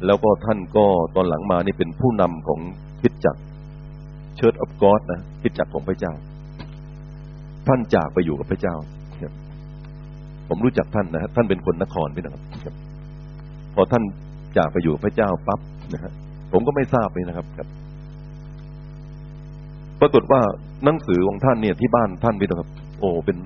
[0.06, 2.60] แล้วก็ท่านก็ตอนหลังมานี่เป็นผู้นำของ
[3.02, 3.36] คิดจัก
[4.38, 6.14] เชิดออฟกอดนะคิดจักของพระเจ้า
[7.68, 8.76] ท่านจากไปอยู่กับพระเจ้า
[10.50, 12.44] ผมรู้จักท่านนะท่านเป็นคนนครพี่นะครับ
[13.76, 14.04] พอท่าน
[14.58, 15.60] จากไปอยู่พระเจ้าปั๊บ
[15.94, 16.12] นะฮะ
[16.52, 17.68] ผมก็ไม่ทราบเลยนะครับครับ
[20.02, 20.42] ปรากฏว่า
[20.84, 23.38] หนังสือของท่านเนี่ยที่บ้านท่านพี่นะครับ โอ้เป็น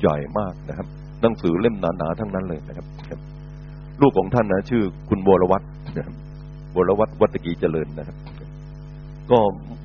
[0.00, 0.86] ใหญ่มากนะครับ
[1.22, 3.20] หนังสือเล่มหนาๆทั้งนั้นเลยนะครับครับ
[4.00, 5.64] ลูกของท่านนะชื่อคุณวรวัตร
[5.96, 6.14] นะครับ
[6.76, 8.16] วรวัตรวัตกีเจริญนะครับ
[9.30, 9.38] ก็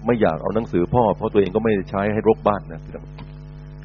[0.06, 3.12] ไม่อยากเอาหนังสือพ่อ เพราะตัวเองก็ไม่ใช้ให้รกบ้านนะพี่นะครับ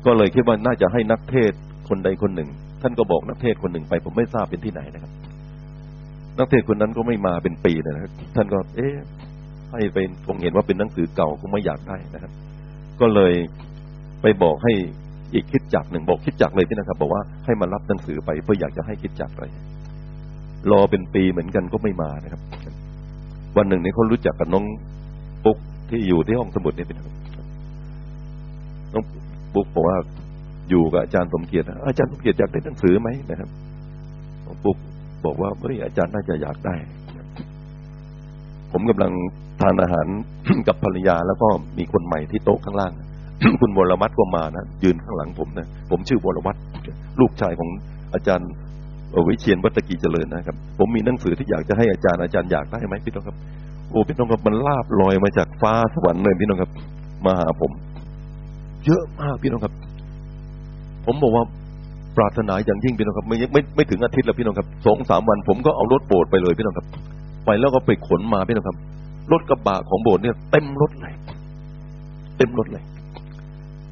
[0.05, 1.53] ก็เลยคิดว่าน่าจะให้นักเทศ
[1.89, 2.49] คนใดคนหนึ่ง
[2.83, 5.13] ท่านก็บอกนักเทศคนหนึ่งไป ผมไม่ทราบเป็นที่ไหนนะครับ
[6.41, 8.95] นักเทศคนนั้นก็ไม่มาเป็นปีเลยนะครับท่านก็ เอ๊ะ
[9.73, 12.33] ให้ไปคงเห็นว่าเป็นหนังสือเก่าคงไม่อยากได้นะครับ
[13.01, 13.35] ก็เลย
[14.23, 14.73] ไปบอกให้
[15.35, 19.43] อีกคิดจักหนึ่งบอกคิดจักเลยที่นะครับ บอกว่าให้มารับหนังสือไปเพื่ออยากจะให้คิดจักไป
[20.71, 22.41] รอเป็นปีเหมือนกันก็ไม่มานะครับ
[23.57, 24.65] วันหนึ่งนี่เขารู้จักกับน้อง
[25.45, 25.59] ปุ๊ก
[25.91, 26.97] ที่อยู่ที่ห้องสมุดนี่เป็น
[28.95, 29.05] น้อง
[29.55, 29.99] ปุ๊กบอกว่า
[30.71, 33.49] อยู่กับอาจารย์สมเกียรติอาจารย์สมเกียรติอยากได้หนังสือไหมนะครับ
[34.47, 34.77] น้องปุ๊ก
[35.25, 36.75] บอกว่าเฮ้ยอาจารย์น่าจะอยากได้
[38.73, 39.13] ผมกำลัง
[39.61, 40.07] ทานอาหาร
[40.69, 42.93] กับภรรยา แล้วก็มีคนใหม่ที่โต๊ะข้างล่าง
[43.61, 46.57] คุณวรมัตก็มานะยืนข้างหลังผมนะผมชื่อวรวัต
[47.21, 47.71] ลูกชายของ
[48.15, 48.51] อาจารย์
[49.29, 53.37] วิเชียนวัตกีเจริญนะครับ ผมมีหนังสือที่อยากจะให้อาจารย์อาจารย์อยากได้ไหมพี่น้องครับ
[53.91, 56.71] โอ้พี่น้องครับมันลาบลอยมาจากฟ้าสวรรค์เลยพี่น้องครับ
[57.27, 57.71] มาหาผม
[58.85, 59.75] เยอะมากพี่น้องครับ
[61.07, 61.45] ผมบอกว่า
[62.17, 66.87] ปรารถนาอย่างยิ่งพี่น้องครับ ไม่ไม่ไม่ถึงอาทิตย์แล้วพี่น้องครับสองสามวันผมก็เอารถโบดไปเลยพี่น้องครับ
[67.47, 68.77] ไปแล้วก็ไปขนมาพี่น้องครับ
[69.33, 71.15] รถกระบะของโบสถ์เนี่ยเต็มรถเลย
[72.39, 72.85] เต็มรถเลย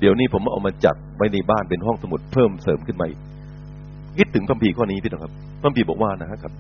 [0.01, 3.21] เดี๋ยวนี้ผมเอามาจัดไว้ในบ้านเป็นห้องสมุดเพิ่มเสริมขึ้นมาอีก
[4.19, 6.53] คิดถึงคัมภีข้อนี้พี่น้องครับคัมภีบอกว่านะครับ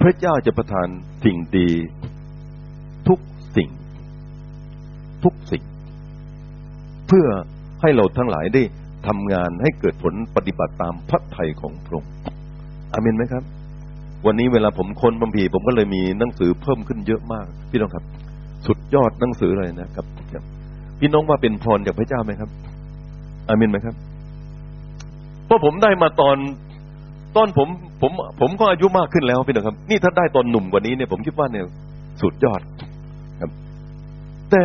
[0.00, 0.88] พระเจ้าจะประทาน
[1.24, 1.70] สิ่งดี
[3.08, 3.18] ทุก
[3.56, 3.68] สิ่ง
[5.24, 5.62] ทุกสิ่ง
[7.08, 7.26] เพื่อ
[7.82, 8.62] ให้เราทั้งหลายได้
[9.08, 12.12] ทำงานให้เกิดผลปฏิบัติตามพระทัยของพระองค์
[12.92, 13.44] อามินไหมครับ
[14.26, 18.04] วันนี้เวลาผมค้นบัมพีผมก็เลยมีหนังสือเพิ่มขึ้นเยอะมาก พี่น้องครับ
[18.66, 20.06] สุดยอดหนังสือเลยนะครับ
[21.00, 22.50] พี่น้องว่าเป็นพรจากพระเจ้าไหมครับ
[23.48, 23.94] อามินไหมครับ
[25.46, 26.36] เพราะผมได้มาตอน
[27.36, 27.68] ตอนผม
[28.02, 31.64] ผมผมก็อายุมากขึ้นแล้วพี่น้องครับ นี่ถ้าได้ตอนหนุ่มกว่านี้เนี่ยผมคิดว่าเนี่ย
[32.22, 32.60] สุดยอด
[33.40, 33.50] ครับ
[34.50, 34.60] แต่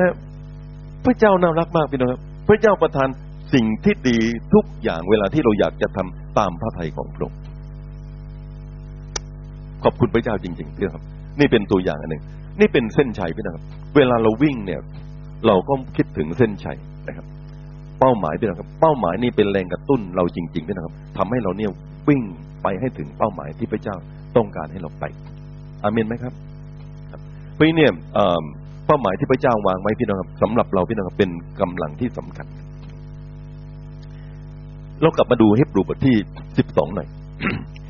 [1.06, 3.08] พระเจ้าน่ารักมากพี่น้องครับ พระเจ้าประทาน
[3.54, 4.18] สิ่งที่ดี
[4.54, 7.40] ทุกอย่างเวลาที่เราอยากจะทำตามพระทัยของพระองค์
[9.84, 11.04] ขอบคุณพระเจ้าจริงๆพี่ครับ
[11.40, 12.24] นี่เป็นตัวอย่างอันหนึ่ง
[12.60, 13.64] นี่เป็นเส้นชัยพี่นะครับ
[13.96, 14.82] เวลาเราวิ่งเนี่ย
[15.48, 16.78] เราก็คิดถึงเส้นชัย
[17.08, 17.26] นะครับ
[18.00, 21.72] เป้าหมายพี่นะครับ เป้าหมายนี่เป็นแรงกระตุ้นเราจริงๆพี่นะครับทำให้เราเนี่ย
[22.08, 22.22] วิ่ง
[22.64, 23.96] ไปให้ถึงเป้าหมายที่พระเจ้า
[24.36, 25.04] ต้องการให้เราไป
[25.84, 26.34] อาเมนไหมครับ
[27.54, 27.92] เพราะเนี่ย
[28.88, 31.32] เป้าหมายที่พระเจ้าวางไว้พี่น้องครับสำหรับเราพี่น้องครับเป็น
[31.62, 32.48] กำลังที่สำคัญ
[35.02, 36.16] เรากลับมาดูเฮบรูบทที่
[36.58, 37.08] สิบสองหน่อย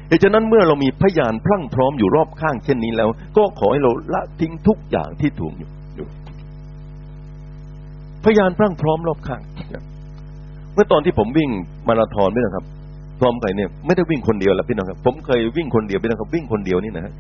[0.07, 6.07] เหตุฉะนั้นเมื่อเรามีพยานพรั่งพร้อมอยู่รอบข้างเช่นนี้แล้ว ก็ขอให้เราละทิ้งทุกอย่างที่ถูกอยู่อยู่
[8.25, 9.41] พยานพรั่งพร้อมรอบข้าง
[10.73, 11.49] เมื่อตอนที่ผมวิ่ง
[11.87, 12.65] มาราธอนพี่น้องครับ
[13.19, 17.13] พร้อมไก่เนี่ยไม่ได้วิ่งคนเดียวแล้วพี่น้องครับ ผมเคยวิ่งคนเดียวพี่น้องครับ วิ่งคนเดียวนี่นะฮะ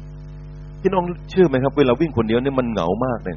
[0.81, 3.35] พี่น้องเชื่อไหมครับ เวลาวิ่งคนเดียวเนี่ยมันเหงามากเลย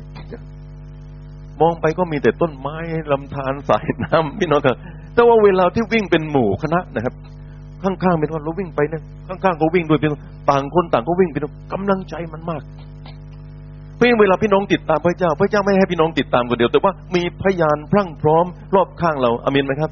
[1.60, 2.76] มองไปก็มีแต่ต้นไม้
[3.12, 4.76] ลำธารสายน้ำพี่น้องครับ
[5.18, 7.14] แต่ว่าเวลาที่วิ่งเป็นหมู่คณะนะครับ
[7.82, 10.10] ข้างๆเป็นว่าเราวิ่งไปเนี่ยข้างๆก็วิ่งด้วยเป็น
[10.50, 12.62] ต่างคนต่างก็วิ่งเป็นกำลังใจมันมาก
[13.96, 19.90] เพียงเวลาพี่น้องติดตามพระเจ้า พระเจ้าไม่ให้พี่น้องติดตามคนเดียว แต่ว่ามีพยานพรั่งพร้อม รอบข้างเราอามินไหมครับ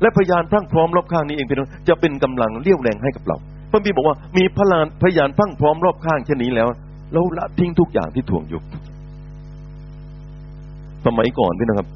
[0.00, 3.36] และพยานพรั่งพร้อมรอบข้างนี้เองพี่น้องจะเป็นกำลังเลี้ยวแรงให้กับเรา
[3.70, 6.68] พระบิดบอกว่ามีพลานพยานพรั่งพร้อมรอบข้างเช่นนี้แล้ว
[7.12, 8.60] เราละทิ้งทุกอย่างที่ถ่วงอยู่
[11.06, 11.88] สมัยก่อนพี่นะครับ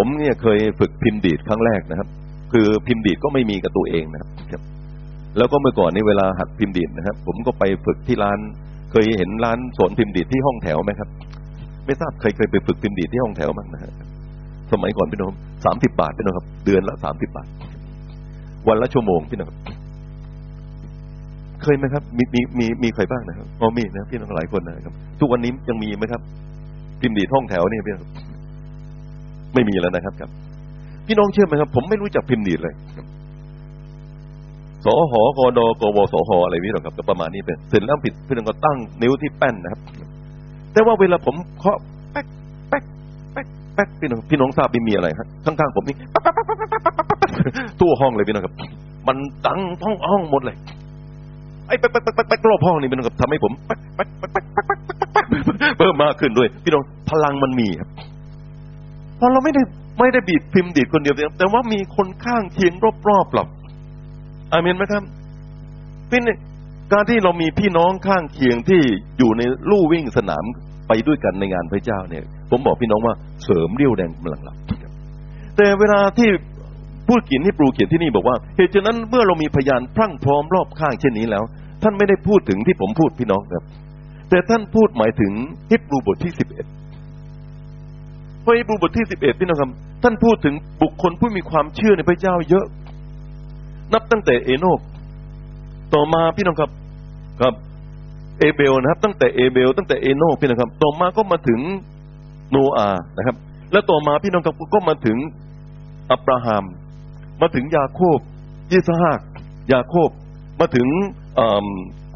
[0.00, 2.08] ผมเนี่ยเคยฝึกพิมพ์ดีดครั้งแรกนะครับ
[2.52, 4.62] คือพิมพ์ดีดก็ไม่มีกับตัวเองนะครับ
[5.36, 8.38] แล้วก็เมื่อก่อนนี้เวลาหัดพิมพ์ดีดนะครับ ผมก็ไปฝึกที่ร้าน
[8.92, 11.08] เคยเห็นร้านสอนพิมพ์ดีดที่ห้องแถวไหมครับ
[11.86, 13.92] ไม่ทราบเคยเคยไปฝึกพิมพ์ดีดที่ห้องแถวมั้งนะฮะ
[14.72, 15.32] สมัยก่อนพี่น้อง
[15.64, 17.48] สามสิบบาทพี่น้องครับ เดือนละสามสิบบาท
[18.68, 19.50] วันละชั่วโมงพี่น้อง
[21.62, 26.22] เคยไหมครับ มีมีมีมีใครบ้างนะครับอ๋อมีนะพี่น้องหลายคนนะครับ ทุกวันนี้ยังมีไหมครับ
[27.00, 28.06] พิมพ์ดีดห้องแถวนี่พี่น้อง
[29.54, 30.30] ไม่มีแล้วนะครับครับ
[31.06, 32.74] พี่น้องเชื่อไหมครับ ผมไม่รู้จักพิมพ์ดีดเลย
[34.84, 39.80] สหอกดกวสหอะไรนี่หรอกครับก็ประมาณนี้เป็นเสร็จแล้วผิดพี่น้องก็ตั้งนิ้วที่แป้นนะครับ
[40.72, 41.78] แต่ว่าเวลาผมเคาะ
[42.12, 42.26] แป๊ก
[42.68, 42.84] แป๊ก
[43.32, 45.96] แป๊กแป๊กพี่น้องพี่น้องทราบมีอะไรครับข้างๆผมนี่
[47.80, 48.54] ทั่วห้องเลยพี่น้องครับ
[49.08, 50.56] มันดังท้องห้องหมดเลย
[51.68, 54.46] ไอ้แป๊กแป๊กแป๊กแป๊กรอบห้องนี่พี่น้องครับทำให้ผมแป๊กแป๊กแป๊กแป๊ก
[55.12, 55.26] แป๊ก
[55.78, 57.88] เพิ่มมากขึ้นด้วย พี่น้องพลังมันมีครับ
[59.20, 59.62] พอเราไม่ได้
[59.98, 62.72] ไม่ได้บีดพิมพ์ดีดคนเดียวแต่ว่ามีคนข้างเคียง
[63.08, 63.44] รอบๆเรา
[64.52, 65.02] อามีนไหมครับ
[66.10, 66.20] พี่
[66.92, 68.80] การที่เรามีพี่น้องข้างเคียงที่
[69.18, 70.44] อยู่ในลู่วิ่งสนาม
[70.88, 74.54] ไปด้วยกันในงานพระเจ้าเนี่ย ผมบอกพี่น้องว่าเสริมเรี่ยวแรงกำลังเรา
[75.56, 76.28] แต่เวลาที่
[77.08, 81.44] พูดเขียนที่ปลูกเขียนที่นี่บอกว่า เหตุฉะนั้นเมื่อเรามีพยานพรั่งพร้อมรอบข้างเช่นนี้แล้ว
[81.82, 83.64] ท่านไม่ได้พูดถึงที่ผมพูดพี่น้องครับ
[84.30, 85.32] แต่ท่านพูดหมายถึง
[85.70, 86.66] ฮิบรูบทที่สิบเอ็ด
[88.48, 89.70] ระฮิบรูบทที่สิบเอ็ดพี่น้องครับ
[90.02, 92.66] ท่านพูดถึงบุคคลผู้มีความเชื่อในพระเจ้าเยอะ
[93.92, 94.80] นับตั้งแต่เอโนก
[95.94, 96.70] ต่อมาพี่น้องครับ
[97.40, 97.54] ครับ
[98.38, 101.60] เอเบลนะครับ ตั้งแต่เอเบล ตั้งแต่เอโนกพี่น้องครับ ต่อมาก็มาถึง
[102.50, 103.36] โนอานะครับ
[103.72, 105.16] แล้วต่อมาพี่น้องครับก็มาถึง
[106.10, 106.64] อับราฮัม
[107.40, 108.18] มาถึงยาโคบ
[108.72, 109.20] ยิสฮาก
[109.72, 110.10] ยาโคบ
[110.60, 110.88] มาถึง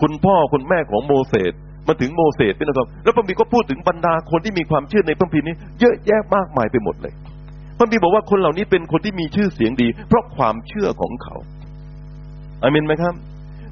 [0.00, 1.52] คุณพ่อคุณแม่ของโมเสส
[1.88, 7.12] มาถึงโมเสสพี่น้องครับแล้วพระบิดก็พูดถึงบรรดาคนที่มีความเชื่อในพระบิดนี้ เยอะแยะมากมายไปหมดเลย
[7.78, 11.36] พระบีบอกว่าคนเหล่านี้เป็นคนที่มีชื่อเสียงดี เพราะความเชื่อของเขา
[12.62, 13.14] อามินไหมครับ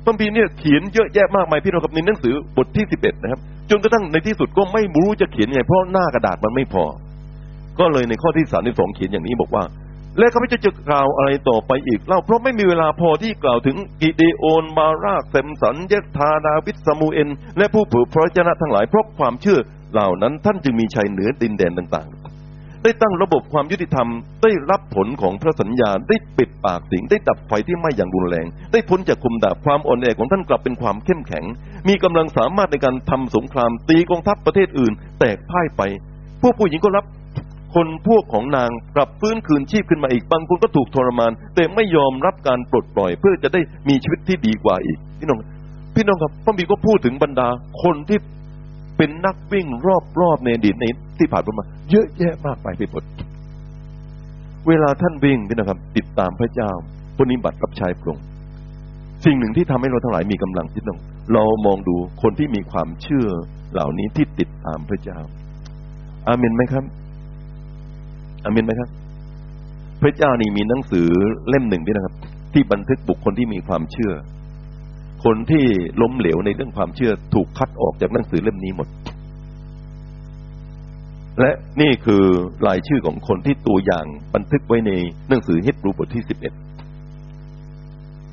[0.04, 6.84] พระบีเนี่ยเขียนเยอะแยะมากมายพี่น้องครับในหนังสือบทที่สิบเอ็ดนะครับ จนกระทั่งในที่สุดก็ไม่รู้จะเขียนยังไงเพราะหน้ากระดาษมันไม่พอ
[7.78, 9.62] ก็เลยในข้อที่สามที่สองเขียนอย่างนี้บอกว่า
[10.18, 19.60] และเขาไม่จะจะกล่าวอะไรต่อไปอีกเล่าเพราะไม่มีเวลาพอที่กล่าวถึงกิเดโอนบาราเซมสันเยธาดาวิดสมูเอนและผู้เผยพระชนะทั้งหลายเพราะความเชื่อ
[19.92, 24.08] เหล่านั้นท่านจึงมีชัยเหนือดินแดนต่างๆ ได้ตั้งระบบความยุติธรรม
[24.42, 31.44] ได้รับผลของพระสัญญาได้ปิดปากสิงได้ดับไฟที่ไหม้อย่างรุนแรง ได้พ้นจากคุมดาบความอ่อนแอของท่านกลับเป็นความเข้มแข็ง
[31.88, 35.82] มีกำลังสามารถในการทำสงครามตีกองทัพประเทศอื่น แตกพ่ายไป
[36.42, 37.04] พวกผู้หญิงก็รับ
[37.74, 45.38] คนพวกของนางกลับฟื้นคืนชีพขึ้นมาอีกบางคนก็ถูกทรมาน แต่ไม่ยอมรับการปลดปล่อยเพื่อจะได้มีชีวิตที่ดีกว่าอีก พี่น้อง
[45.94, 47.48] พี่น้องครับพระบีก็พูดถึงบรรดา
[47.82, 48.18] คนที่
[48.96, 49.66] เป็นนักวิ่ง
[50.20, 50.84] รอบๆในอดีตใน
[51.18, 53.04] ที่ผ่านมา เยอะแยะมากไปไปหมด
[54.68, 56.70] เวลาท่านวิ่งพี่น้องครับ ติดตามพระเจ้า
[57.18, 58.24] ปฏิบัติรับใช้พระองค์
[59.24, 60.98] สิ่งหนึ่งที่ทำให้เราทั้งหลายมีกำลังพี่น้อง
[61.32, 63.28] เรามองดูคนที่มีความเชื่อ
[63.72, 65.18] เหล่านี้ที่ติดตามพระเจ้า
[66.26, 66.84] อาเมนไหมครับ
[68.44, 68.88] อาเมนไหมครับ
[70.02, 71.08] พระเจ้านี่มีหนังสือ
[71.48, 72.14] เล่มหนึ่งพี่นะครับ
[72.52, 74.12] ที่บันทึกบุคคลที่มีความเชื่อ
[75.24, 75.64] คนที่
[76.02, 78.88] ล้มเหลวในเรื่องความเชื่อถูกคัดออกจากหนังสือเล่มนี้หมด
[81.40, 81.50] และ
[81.80, 82.24] นี่คือ
[82.66, 84.92] รายชื่อของคนที่ตัวอย่างบันทึกไว้ใน
[85.28, 86.52] หนังสือฮิตรูบทที่สิบเอ็ด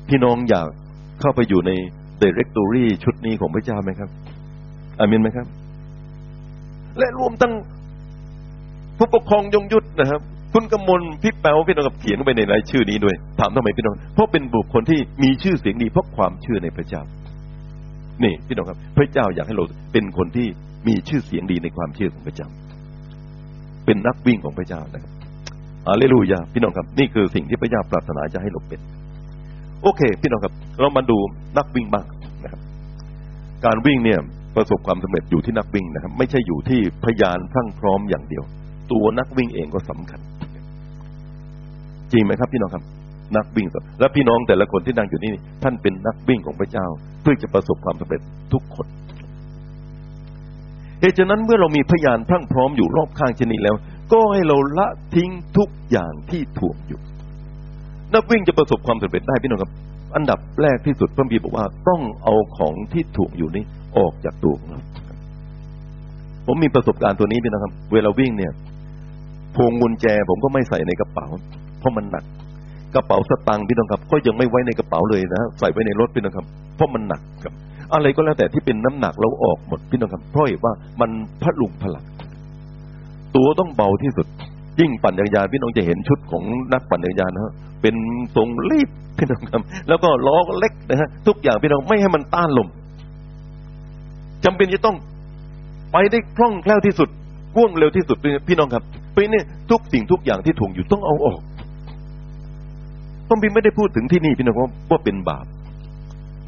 [0.08, 0.68] พี่น้องอยาก
[1.20, 1.72] เข้าไปอยู่ใน
[2.22, 4.10] directory ชุดนี้ของพระเจ้าไหมครับ
[4.98, 5.46] อามินไหมครับ
[6.98, 7.52] และรวมตั้ง
[8.98, 10.20] ผู้ปกครองยงยุทธนะครับ
[10.52, 17.02] คุณกำมลพี่แป๋วพี่น้องกับเขียนไปในรายชื่อนี้ด้วย ถามทำไมพี่น้อง เพราะเป็นบุคคลที่มีชื่อเสียงดีเพราะความเชื่อในพระเจ้า
[18.22, 20.46] นี่พี่น้องครับ พระเจ้าอยากให้เราเป็นคนที่
[20.88, 22.48] มีชื่อเสียงดีในความเชื่อของพระเจ้า
[23.84, 25.12] เป็นนักวิ่งของพระเจ้านะครับ
[25.88, 28.80] อาเลลูยาพี่น้องครับ นี่คือสิ่งที่พระเจ้าปรารถนาจะให้เราเป็น
[29.82, 31.18] โอเค พี่น้องครับ เรามาดู
[31.58, 32.06] นักวิ่งบ้าง
[32.44, 32.60] นะครับ
[33.64, 34.18] การวิ่งเนี่ย
[34.56, 38.44] ประสบความสำเร็จอยู่ที่นักวิ่งนะครับ ไม่ใช่อยู่ที่พยานพรั่งพร้อมอย่างเดียว
[38.92, 40.20] ตัวนักวิ่งเองก็สำคัญ
[42.12, 42.84] จริงไหมครับพี่น้องครับ
[43.36, 43.66] นักวิ่ง
[44.00, 46.86] และพี่น้องแต่ละคนที่นั่งอยู่นี่ท่านเป็นนักวิ่งของพระเจ้า
[47.22, 48.20] เพื่อจะประสบความสำเร็จ
[48.52, 48.86] ทุกคน
[51.00, 53.74] เหตุฉะนั้นเมื่อเรามีพยานพรั่งพร้อมอยู่รอบข้างชนนี้แล้ว
[54.12, 57.00] ก็ให้เราละทิ้งทุกอย่างที่ถ่วงอยู่
[58.14, 59.72] นักวิ่งจะประสบความสำเร็จได้พี่น้องครับ
[60.16, 63.64] อันดับแรกที่สุดพระบีบอกว่าต้องเอาของที่ถ่วงอยู่นี้
[63.96, 64.80] ออกจากตัวของเรา
[66.46, 68.52] ผมมีประสบการณ์ตัวนี้พี่นะครับ เวลาวิ่งเนี่ย
[69.56, 71.26] พวงกุญแจผมก็ไม่ใส่ในกระเป๋า
[71.80, 72.24] เพราะมันหนัก
[72.94, 77.54] กระเป๋าสตังค์พี่น้องครับ ก็ยังไม่ไว้ในกระเป๋าเลยนะใส่ไว้ในรถพี่น้องครับ เพราะมันหนักครับ
[77.94, 81.10] อะไรก็แล้วแต่ที่เป็นน้ำหนักเราออกหมดพี่น้องครับเพราะว่ามัน
[81.42, 82.04] พลุงพลัง
[83.36, 84.26] ตัวต้องเบาที่สุด
[84.80, 87.94] ยิ่งปั่นจักรยานพี่น้องจะเห็นชุดของนักปั่นจักรยานนะฮะเป็น
[88.36, 92.68] ทรงรีบพี่น้องครับ แล้วก็ล้อเล็กนะฮะทุกอย่างพี่น้องไม่ให้มันต้านลม
[94.44, 94.96] จำเป็นจะต้อง
[95.92, 97.08] ไปได้คล่องแคล่วที่สุด
[97.56, 98.16] ว่วงเร็วที่สุด
[98.48, 98.84] พี่น้องครับ
[99.18, 101.40] ราะนี่ทุกสิ่งทุกอย่างที่ถ่วงอยู่ต้องเอาออก
[103.28, 105.46] พระพีไม่ได้พูดถึงที่นี่พี่น้องว่าว่าเป็นบาป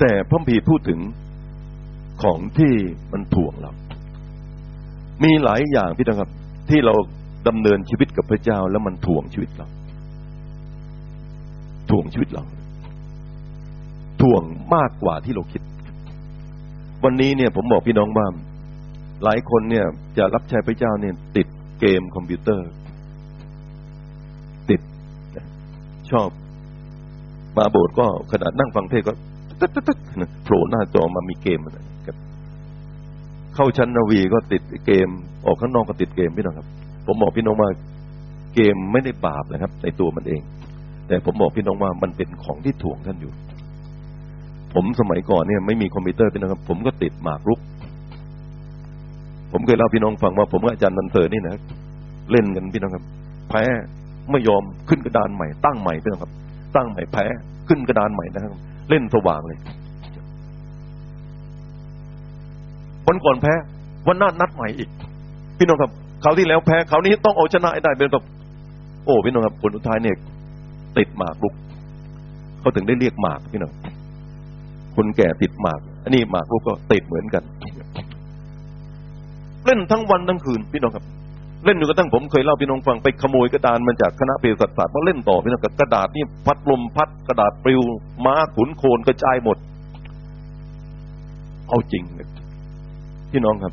[0.00, 1.00] แต่พระพีพูดถึง
[2.22, 2.72] ของที่
[3.12, 3.72] มันถ่วงเรา
[5.24, 6.30] มีหลายอย่างพี่น้องครับ
[6.70, 6.94] ที่เรา
[7.48, 9.66] ดำเนินชีวิตกับพระเจ้าแล้วมันถ่วงชีวิตเรา
[11.90, 12.44] ถ่วงชีวิตเรา
[14.22, 14.42] ถ่วง
[14.74, 15.62] มากกว่าที่เราคิด
[17.04, 18.26] วันนี้เนี่ยผมบอกพี่น้องว่า
[19.24, 19.87] หลายคนเนี่ย
[20.18, 21.46] จะรับใช้พระเจ้าเนี่ยติด
[21.80, 22.68] เกมคอมพิวเตอร์
[24.70, 24.80] ติด
[26.10, 26.28] ชอบ
[27.56, 29.12] มาโบสถ์ก็ขนาดนั่งฟังเทศก็
[29.60, 29.98] ตึ๊ดตึ๊ด
[30.44, 31.74] โผล่หน้าจอมามีเกมนะ
[32.06, 32.16] ครับ
[33.54, 35.08] เข้าชั้นนาวีก็ติดเกม
[35.46, 36.66] ออกข้างนอกก็ติดเกมพี่น้องครับ
[37.06, 37.70] ผมบอกพี่น้องว่า
[38.54, 40.42] เกมไม่ได้บาปนะครับ ในตัวมันเอง
[41.08, 43.32] แต่ผมบอกพี่น้องว่ามันเป็นของที่ถ่วงท่านอยู่
[44.74, 47.60] ผมสมัยก่อนเนี่ย ไม่มีคอมพิวเตอร์พี่น้องครับ ผมก็ติดหมากรุก
[49.52, 51.56] ผมเคยเล่าพี่น้องฟังว่าผมกับอาจารย์นันเสอร์นี่นะ
[52.30, 53.04] เล่นกันพี่น้องครับ
[53.48, 53.62] แพ้
[54.30, 56.32] ไม่ยอมขึ้นกระดานใหม่ ตั้งใหม่พี่น้องครับ
[56.76, 57.24] ตั้งใหม่แพ้
[57.68, 58.52] ขึ้นกระดานใหม่นะครับ
[58.90, 59.58] เล่นสว่างเลย
[63.06, 63.54] วันก่อนแพ้
[64.08, 64.88] วันหน้านัดใหม่อีก
[65.58, 65.90] พี่น้องครับ
[66.24, 68.24] คราวที่แล้วแพ้คราวนี้ต้องเอาชนะได้เป็นแบบ
[69.04, 70.16] โอ้พี่น้องครับผลสุดท้ายเนี่ย
[70.98, 71.54] ติดหมากลุก
[72.60, 73.72] เขาถึงได้เรียกหมากพี่น้อง
[74.96, 77.42] คนแก่ติดหมาก อันนี้หมากลุกก็ติดเหมือนกัน
[79.66, 81.05] เล่นทั้งวันทั้งคืนพี่น้องครับ
[81.64, 87.81] เล่นอยู่กระทั่งผมเคยเล่าพี่น้องฟังไปขโมยกระดานมาจากคณะเภสัชศาสตร์มาเล่นต่อพี่น้องกับกระดาษนี่พัดลมพัดกระดาษปลิว
[88.25, 89.59] ม้าขุนโคลนกระจายหมด
[91.68, 92.29] เอาจริงเลย
[93.33, 93.73] พี่น้องครับ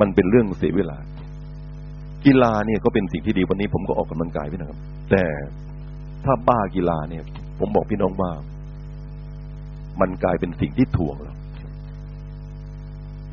[0.00, 0.98] มันเป็นเรื่องเสียเวลา
[2.24, 4.78] กีฬาเนี่ยก็เป็นสิ่งที่ดีวันนี้ ผมก็ออกกำลังกายพี่นะครับ
[5.10, 5.24] แต่
[6.24, 7.22] ถ้าบ้ากีฬาเนี่ย
[7.58, 8.30] ผมบอกพี่น้องว่า
[10.00, 11.34] มันกลายเป็นสิ่งที่ถ่วงเรา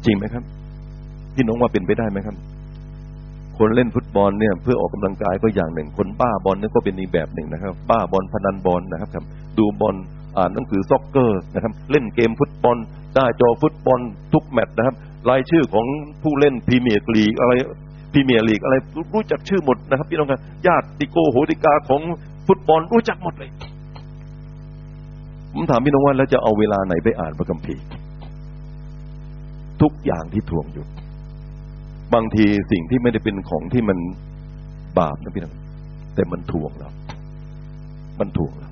[0.05, 0.43] จริงไหมครับ
[1.35, 2.35] พี่น้องว่าเป็นไปได้ไหมครับ
[3.57, 9.25] คนเล่นฟุตบอลเนี่ย เพื่อออกกำลังกายก็อย่างหนึ่ง คนบ้าบอลนี่ก็เป็นอีกแบบหนึ่งนะครับ บ้าบอลพนันบอลนะครับครับ
[9.57, 9.95] ดูบอล
[10.37, 12.77] อ่านหนังสือ soccer นะครับ เล่นเกมฟุตบอล
[13.13, 13.99] หน้าจอฟุตบอล
[14.33, 14.95] ทุกแมตช์นะครับ
[15.29, 15.85] รายชื่อของ
[16.23, 17.51] ผู้เล่นพรีเมียร์ลีกอะไร
[18.11, 18.75] พรีเมียร์ลีกอะไร
[19.13, 22.01] รู้จักชื่อหมดนะครับ พี่น้องครับญาติโกโหติกาของ
[22.47, 23.49] ฟุตบอลรู้จักหมดเลย
[25.53, 27.83] ผมถามพี่น้องว่าแล้วจะเอาเวลาไหนไปอ่านพระคัมภีร์
[29.81, 30.85] ทุกอย่างที่ทวงอยู่
[32.13, 33.97] บางทีสิ่งที่ไม่ได้เป็นของที่มัน
[34.99, 35.55] บาปนะพี่น้อง
[36.15, 36.89] แต่มันทวงเรา
[38.19, 38.69] มันทวงเรา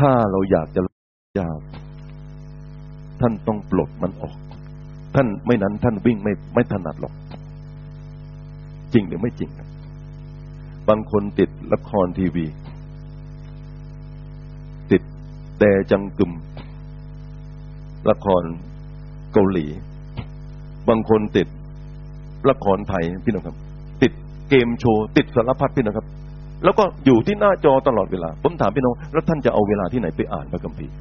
[0.00, 0.80] ถ้าเราอยากจะ
[1.40, 1.60] ยาก
[3.20, 4.36] ท่านต้องปลดมันออก
[5.14, 7.14] ท่านไม่นั้นท่านวิ่งไม่ไม่ถนัดหรอก
[8.92, 9.68] จริงหรือไม่จริงครับ
[10.88, 12.46] บางคนติดละครทีวี
[14.90, 15.02] ติด
[15.58, 16.32] แต่จังกึม
[18.10, 18.42] ละคร
[19.32, 19.66] เกาหลี
[20.88, 21.48] บางคนติด
[22.50, 23.56] ละครไทยพี่น้องครับ
[24.02, 24.12] ติด
[24.50, 26.06] เกมโชว์ติดสารพัดพี่น้องครับ
[26.64, 30.94] แล้วก็อยู่ที่หน้าจอตลอดเวลา ผมถามพี่น้อง แล้วท่านจะเอาเวลาที่ไหนไปอ่านพระคัมภีร์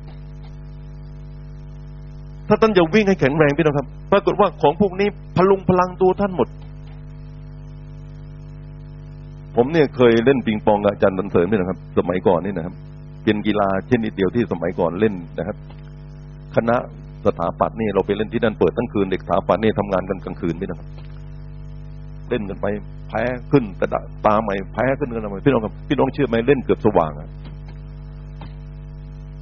[2.48, 6.48] ถ้าท่านจะวิ่งให้แข็งแรงพี่น้องครับ ปรากฏว่าของพวกนี้พลุงพลังตัวท่านหมด
[9.56, 12.76] ผมเนี่ยเคยเล่นปิงปองกับอาจารย์ดันเสริมนี่นะครับ สมัยก่อนนี่นะครับ
[13.24, 15.58] เป็นกีฬาชนิดเดียวที่สมัยก่อนเล่นนะครับ
[16.56, 16.76] คณะ
[17.26, 20.88] สถาปัตย์นี่เราไปเล่นที่นั่นเปิดทั้งคืนเด็กสถาปัตย์นี่ทำงานกันกลางคืนนี่นะครับ
[22.30, 22.68] เล่นกันไป
[23.10, 23.86] แพ้ขึ้นแต่
[24.26, 27.30] ตาใหม่แพ้ขึ้นกันใหม่พี่น้องครับพี่น้องเชื่อไหมเล่นเกือบสว่างอะ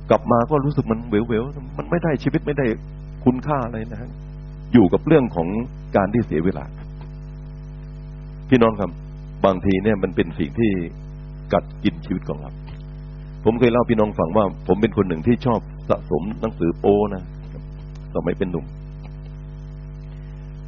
[0.09, 2.65] กลับมาก็รู้สึกมันเววๆมันไม่ได้ชีวิตไม่ได้
[3.25, 4.11] คุณค่าอะไรนะฮะ
[4.73, 5.47] อยู่กับเรื่องของ
[5.95, 6.65] การที่เสียเวลา
[8.49, 8.91] พี่น้องครับ
[9.45, 10.71] บางทีเนี่ยมันเป็นสิ่งที่
[11.53, 12.51] กัดกินชีวิตของเรา
[13.45, 17.23] ผมเคยเล่าพี่น้องฟังว่า ผมเป็นคนหนึ่งที่ชอบสะสมหนังสือโป้นะ
[18.15, 18.65] สมัยเป็นหนุ่ม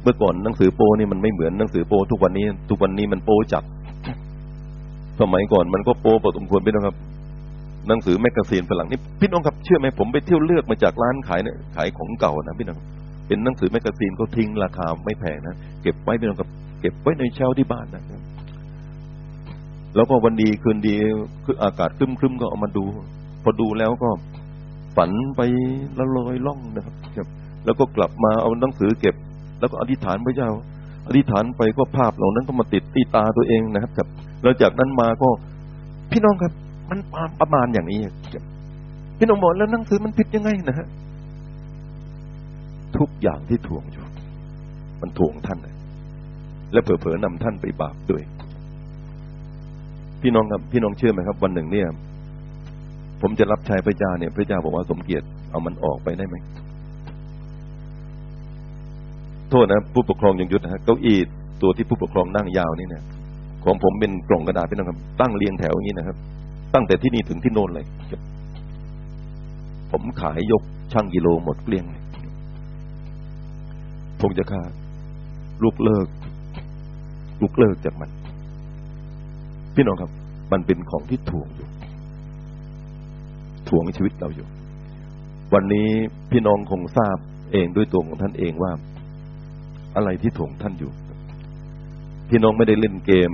[0.02, 3.64] เมื่อก่อนหนังสือโป้นี่มันไม่เหมือนหนังสือโป้ทุกวันนี้ ทุกวันนี้มันโป้จัด
[5.20, 6.96] สมัยก่อนมันก็โป้พอสมควรพี่น้องครับ
[7.88, 12.78] หนังสือ magazine ฝรั่งนี่พี่น้องครับเชื่อไหมผมไปเที่ยวเลือกมาจากร้านขายเนี่ยขายของเก่านะพี่น้อง
[13.26, 18.02] เป็นหนังสือ magazine เขาทิ้งราคาไม่แพงนะเก็บไว้พี่น้องครับ เก็บไว้ใน shelf ที่บ้านนะ
[19.94, 20.94] แล้วก็วันดีคืนดี
[21.44, 22.84] คืออากาศครึ้มๆก็เอามาดู
[23.42, 24.08] พอดูแล้วก็
[24.96, 25.40] ฝันไป
[25.98, 26.94] ละลอยล่องนะครับ
[27.64, 29.14] แล้วก็กลับมาเอาหนังสือเก็บ
[29.60, 30.50] แล้วก็อธิษฐานพระเจ้า
[31.08, 34.08] อธิษฐานไปก็ภาพเหล่านั้นก็มาติดที่ตาตัวเองนะครับ
[34.42, 35.28] แล้วจากนั้นมาก็
[36.10, 36.52] พี่น้องครับ
[36.90, 36.98] มัน
[37.40, 37.98] ประมาณอย่างนี้
[39.18, 40.86] พี่น้องบอกแล้วหนังสือมันผิดยังไงนะฮะ
[42.98, 44.04] ทุกอย่างที่ถ่วงอยู่
[45.00, 45.74] มันถ่วงท่านเลย
[46.72, 48.22] และเผลอๆนำท่านไปบาปด้วย
[50.22, 51.88] พี่น้องครับ พี่น้องเชื่อไหมครับ วันหนึ่งเนี่ย
[53.20, 56.36] ผมจะรับใช้พระเจ้าเนี่ย พระเจ้าบอกว่าสมเกียรติเอามันออกไปได้ไหม
[59.50, 61.18] โทษนะผู้ปกครองยังยุดนะฮะเก้าอี้
[61.62, 63.04] ตัวที่ผู้ปกครองนั่งยาวนี่เนี่ย
[63.64, 66.16] ของผมเป็นกล่องกระดาษพี่น้องครับ ตั้งเรียงแถวอย่างนี้นะครับ
[66.74, 67.86] ตั้งแต่ที่นี่ถึงที่โน่นเลย
[69.90, 72.02] ผมขายยกช่างกิโลหมดเกลี้ยงเลย
[74.20, 74.62] คงจะค่า
[75.62, 76.08] ลูกเลิก
[77.42, 78.10] ลูกเลิกจากมัน
[79.74, 80.10] พี่น้องครับ
[80.52, 81.68] มันเป็นของที่ถ่วงอยู่
[83.68, 84.46] ถ่วงชีวิตเราอยู่
[85.54, 85.88] วันนี้
[86.30, 87.16] พี่น้องคงทราบ
[87.52, 88.72] เองด้วยตัวของท่านเองว่า
[89.96, 90.90] อะไรที่ถ่วงท่านอยู่
[92.28, 93.32] พี่น้องไม่ได้เล่นเกม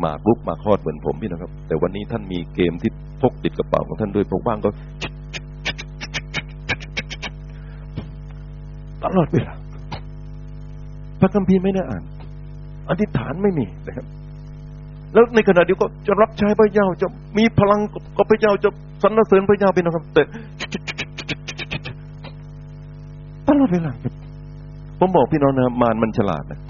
[0.00, 2.90] หมากรุกมากคอดเหมือนผมพี่นะครับ แต่วันนี้ท่านมีเกมที่
[3.22, 4.70] พกติดกระเป๋าของท่านด้วยพกบ้างก็
[9.02, 9.54] ตลอดเวลา
[11.20, 12.02] พระคัมภีร์ไม่ได้อ่าน
[12.88, 14.06] อธิษฐานไม่มีนะครับ
[15.12, 17.06] แล้วในขณะเดียวก็จะรับใช้พระเจ้าจะ
[17.38, 17.80] มีพลัง
[18.16, 18.68] กับพระเจ้าจะ
[19.02, 20.22] สรรเสริญพระเจ้าเป็นนะครับแต่
[23.48, 24.12] ตลอดเวลาครับ
[24.98, 26.60] ผมบอกพี่น้องนะมารมันฉลาดนะ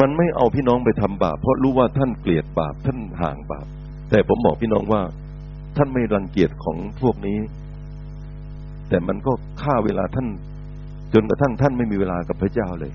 [0.00, 3.66] มันไม่เอาพี่น้องไปทำบาปเพราะรู้ว่าท่านเกลียดบาปท่านห่างบาป
[4.10, 5.02] แต่ผมบอกพี่น้องว่า
[5.76, 7.38] ท่านไม่รังเกียจของพวกนี้
[8.88, 10.28] แต่มันก็ฆ่าเวลาท่าน
[11.14, 12.92] จนกระทั่งท่านไม่มีเวลากับพระเจ้าเลย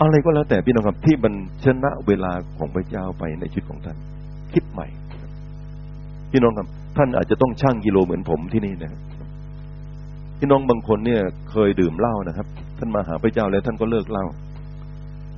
[0.00, 3.96] อะไรก็แล้วแต่พี่น้องครับที่มันชนะเวลาของพระเจ้าไปในชีวิตของท่าน
[4.52, 4.86] คิดใหม่
[6.32, 8.92] พี่น้องครับท่านอาจจะต้องชั่งกิโลเหมือนผมที่นี่นะ
[10.38, 11.20] พี่น้องบางคนเนี่ย
[11.50, 12.46] เคยดื่มเหล้านะครับ
[12.78, 14.26] ท่านมาหาพระเจ้าแล้วท่านก็เลิกเหล้า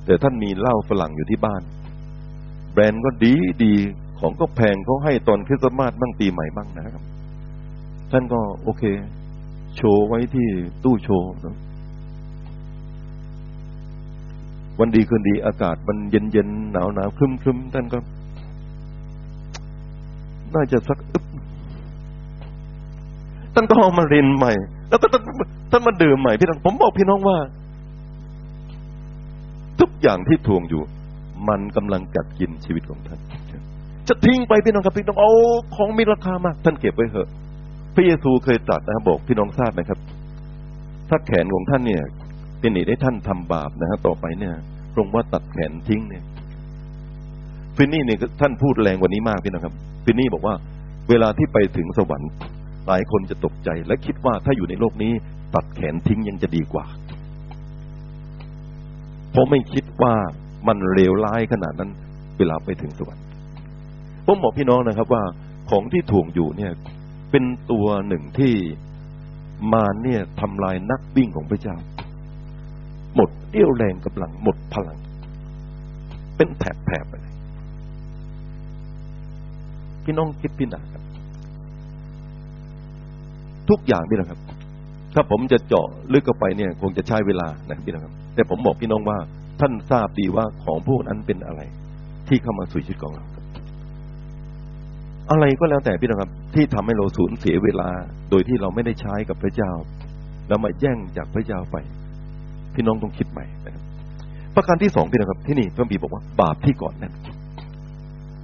[0.05, 1.61] แต่ท่านมีเหล้าฝรั่งอยู่ที่บ้าน
[2.73, 3.73] แบรนด์ก็ดีดี
[4.19, 7.03] ของก็แพงเขาให้ตอนคริสต์มาสบ้างปีใหม่บ้างนะครับ
[8.11, 8.83] ท่านก็โอเค
[9.75, 10.47] โชว์ไว้ที่
[10.83, 11.57] ตู้โชว์นะ
[14.79, 17.97] วันดีคืนดีอากาศมันเย็นเย็นหนาวหนาวครึมครึมท่านก็
[20.55, 21.25] น่าจะสักอึบ
[23.53, 24.53] ท่านก็เอามาเรียนใหม่
[24.89, 25.23] แล้วก็ท่าน
[25.71, 27.37] ท่านมาดื่มใหม่พี่น้องผมบอกพี่น้องว่า
[29.79, 30.81] ทุกอย่างที่ทวงอยู่
[31.49, 33.19] มันกำลังกัดกินชีวิตของท่าน
[34.07, 35.31] จะทิ้งไปพี่น้องครับพี่น้องเอา
[35.75, 37.29] ของมีราคามาก ท่านเก็บไว้เถอะ
[37.95, 39.99] พระเยซูเคยตรัสนะครับบอกพี่น้องทราบไหมครับ
[41.09, 42.03] ถ้าแขนของท่านเนี่ย
[42.59, 44.53] เป็นเหตุให้ท่านทำบาปนะฮะต่อไปเนี่ย
[44.95, 46.23] ตรงว่าตัดแขนทิ้งเนี่ย
[47.75, 49.73] ฟินนี่เนี่ยท่านพูดแรงกว่านี้มากพี่นะครับ
[50.05, 50.55] ฟินนี่บอกว่า
[51.09, 52.31] เวลาที่ไปถึงสวรรค์
[52.87, 55.13] หลายคนจะตกใจและคิดว่าถ้าอยู่ในโลกนี้
[55.55, 56.85] ตัดแขนทิ้งยังจะดีกว่า
[59.31, 60.15] เพราะไม่คิดว่า
[60.67, 61.91] มันเลวร้ายขนาดนั้น
[62.37, 63.25] เวลาไปถึงสวรรค์
[64.25, 65.23] ผมบอกพี่น้องนะครับว่า
[65.69, 66.71] ของที่ถ่วงอยู่เนี่ย
[67.31, 68.53] เป็นตัวหนึ่งที่
[69.73, 71.75] มารเนี่ยทำลายนักวิ่งของพระเจ้า
[73.15, 74.97] หมดเรี่ยวแรงกำลังหมดพลัง
[76.37, 77.33] เป็นแถบๆไปเลย
[80.03, 81.03] พี่น้องคิดพี่นาครับ
[83.69, 84.39] ทุกอย่างพี่นะครับ
[85.15, 89.17] ถ้าผมจะเจาะลึกเข้าไปเนี่ยคงจะใช้เวลานะครับพี่นะครับ แต่ผมบอกพี่น้องว่า
[89.59, 91.61] ท่านทราบดีว่าของพวกนั้นเป็นอะไร
[92.27, 93.25] ที่เข้ามาสู่ชีวิตของเรา
[95.31, 97.89] อะไรก็แล้วแต่พี่นะครับ ที่ทำให้เราสูญเสียเวลา
[98.29, 99.71] โดยที่เราไม่ได้ใช้กับพระเจ้า
[100.47, 101.77] แล้วมาแย่งจากพระเจ้าไป
[102.75, 103.83] พี่น้องต้องคิดใหม่นะครับ
[104.55, 107.13] ประการที่สองพี่นะครับ ที่นี่พระบีบอกว่า บาปที่ก่อนนั้น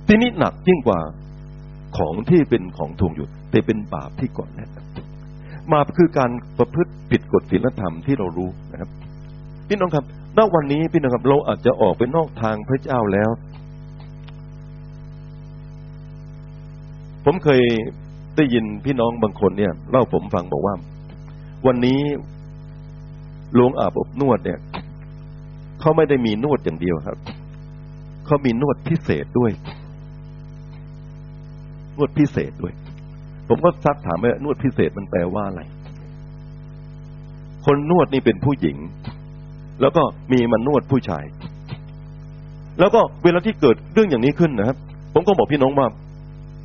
[0.08, 1.00] ที่นี่หนักยิ่งกว่า
[1.98, 4.70] ของที่เป็นของทวงอยู่แต่เป็นบาปที่ก่อนนั้น
[5.72, 8.90] บาคือการประพฤติผิดกฎศีลธรรมที่เรารู้นะครับ
[9.68, 10.06] พี่น้องครับ
[10.38, 13.30] ณวันนี้พี่น้องครับเราอาจจะออกไปนอกทางพระเจ้าแล้ว
[17.26, 17.62] ผมเคย
[18.36, 20.76] ได้ยินพี่น้องบางคนเนี่ยเล่าผมฟังบอกว่า
[21.68, 22.00] วันนี้
[23.54, 24.60] โรงอาบอบนวดเนี่ย
[25.80, 27.18] เขาไม่ได้มีนวดอย่างเดียวครับ
[28.26, 29.52] เขามีนวดพิเศษด้วย
[31.98, 32.74] นวดพิเศษด้วย
[33.48, 35.62] ผมก็ซักถามว่านวดพิเศษมันแปลว่าอะไร
[37.66, 38.78] คนนวดนี่เป็นผู้หญิง
[39.82, 41.26] แล้วก็มีมันนวดผู้ชาย
[42.80, 44.78] แล้วก็เวลาที่เกิดเรื่องอย่างนี้ขึ้นนะครับ
[45.14, 45.88] ผมก็บอกพี่น้องว่า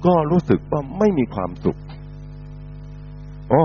[0.07, 1.79] ก็รู้สึกว่าไม่มีความสุข
[3.53, 3.63] อ๋อ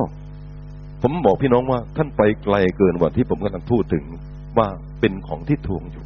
[1.01, 4.03] ผมบอกพี่น้องว่าท่านไปไกลเกินกว่าที่ผมกำลังพูดถึง
[4.57, 4.67] ว่า
[4.99, 6.03] เป็นของที่ทวงอยู่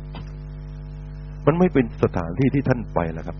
[1.46, 3.38] มันไม่เป็นสถานที่ที่ท่านไปแล้วครับ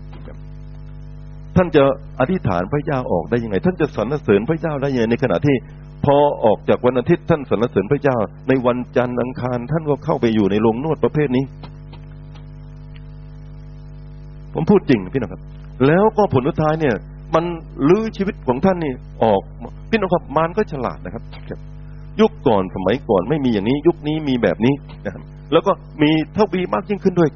[1.62, 1.84] ท่านจะ
[2.20, 5.56] อธิษฐานพระเจ้าออกได้ยังไง ท่านจะสรรเสริญพระเจ้าได้ยังไงในขณะที่
[6.04, 8.16] พอออกจากวันอาทิตย์ท่านสรรเสริญพระเจ้า
[8.48, 11.44] ในวันจันทร์อังคาร ท่านก็เข้าไปอยู่ในโรงนวดประเภทนี้
[14.54, 15.42] ผมพูดจริงพี่น้องครับ
[15.86, 16.94] แล้วก็ผลสุดท้ายเนี่ย
[17.34, 17.44] มัน
[17.88, 18.92] ลื้อชีวิตของท่านนี่
[19.22, 19.40] ออก
[19.90, 21.22] พี่น้องครับมารก็ฉลาดนะครับ
[22.20, 27.30] ยุคก่อนสมัยก่อนไม่มีอย่างนี้ ยุคนี้มีแบบนี้นะครับแล้วก็มีเท่าวีมากยิ่งขึ้นด้วย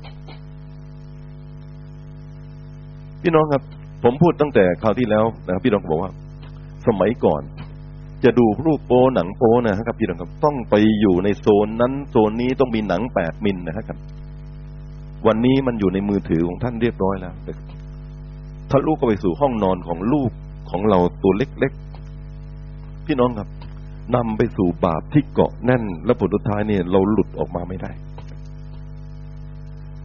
[3.23, 3.63] พี่น้องครับ
[4.05, 6.13] ผมพูดตั้งแต่คราวที่แล้วนะครับพี่น้องบอกว่า
[6.87, 7.43] สมัยก่อน
[8.25, 13.99] จะดูรูปโป้หนังโป้นะครับพี่น้องครับ ต้องไปอยู่ในโซนนั้นโซนนี้ต้องมีหนังแปดมิลนะครับ
[15.27, 17.35] วันนี้มันอยู่ในมือถือของท่านเรียบร้อยแล้ว
[18.71, 20.31] ทะลุเข้าไปสู่ห้องนอนของลูก
[20.71, 23.49] ของเราตัวเล็กๆ พี่น้องครับ
[24.15, 27.91] นำไปสู่บาปที่เกาะแน่น และผลสุดท้ายเนี่ยเราหลุดออกมาไม่ได้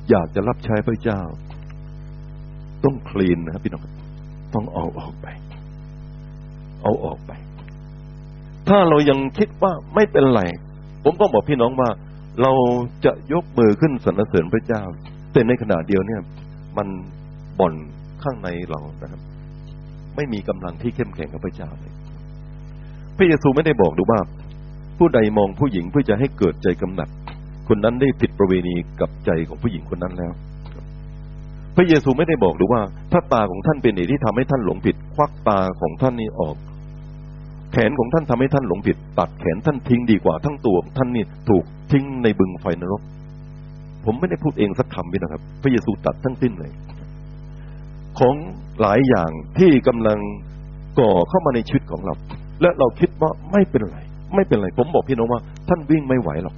[0.09, 1.21] อยากจะรับใช้พระเจ้า
[2.83, 3.81] ต้องคลีนนะครับพี่น้อง
[4.53, 5.27] ต้องเอาออกไป
[6.83, 7.31] เอาออกไป
[8.67, 10.41] ถ้าเรายังคิดว่าไม่เป็นไร
[11.03, 11.89] ผมก็บอกพี่น้องว่า
[12.41, 12.51] เรา
[13.05, 14.83] จะยกมือขึ้นสรรเสริญพระเจ้า
[15.31, 16.21] แต่ในขณะเดียวเนี่ย
[16.77, 16.87] มัน
[17.59, 17.73] บ่อน
[18.23, 19.21] ข้างในเรานะครับ
[20.15, 21.93] ไม่มีกำลังที่เข้มแข็งกับพระเจ้าเลย
[23.17, 24.19] พระเยซูไม่ได้บอกดูว่า
[24.97, 27.09] ผู้ใดมองผู้หญิงเพื่อจะให้เกิดใจกำหนัด
[27.67, 30.33] คนนั้นได้ผิดประเวณีกับใจของผู้หญิงคนนั้นแล้ว
[31.79, 36.55] ระเยซูไม่ได้บอกดูว่า ถ้าตาของท่านเป็นเหตุที่ทำให้ท่านหลงผิด ควักตาของท่านนี้ออก
[37.71, 43.01] แขนของท่านทำให้ท่านหลงผิด ตัดแขนท่านทิ้งดีกว่าทั้งตัวท่านนี่ถูกทิ้งในบึงไฟนรก
[44.05, 46.71] ผมไม่ได้พูดเองสักคำพี่นะครับ พระเยซูตัดทั้งสิ้นเลย
[48.19, 48.35] ของ
[48.81, 50.19] หลายอย่างที่กำลัง
[50.99, 52.13] ก่อเข้ามาในชีวิตของเรา
[52.61, 53.99] และเราคิดว่าไม่เป็นไร
[54.35, 56.55] ไม่เป็นไร ผมบอกพี่น้องว่า ท่านวิ่งไม่ไหวหรอก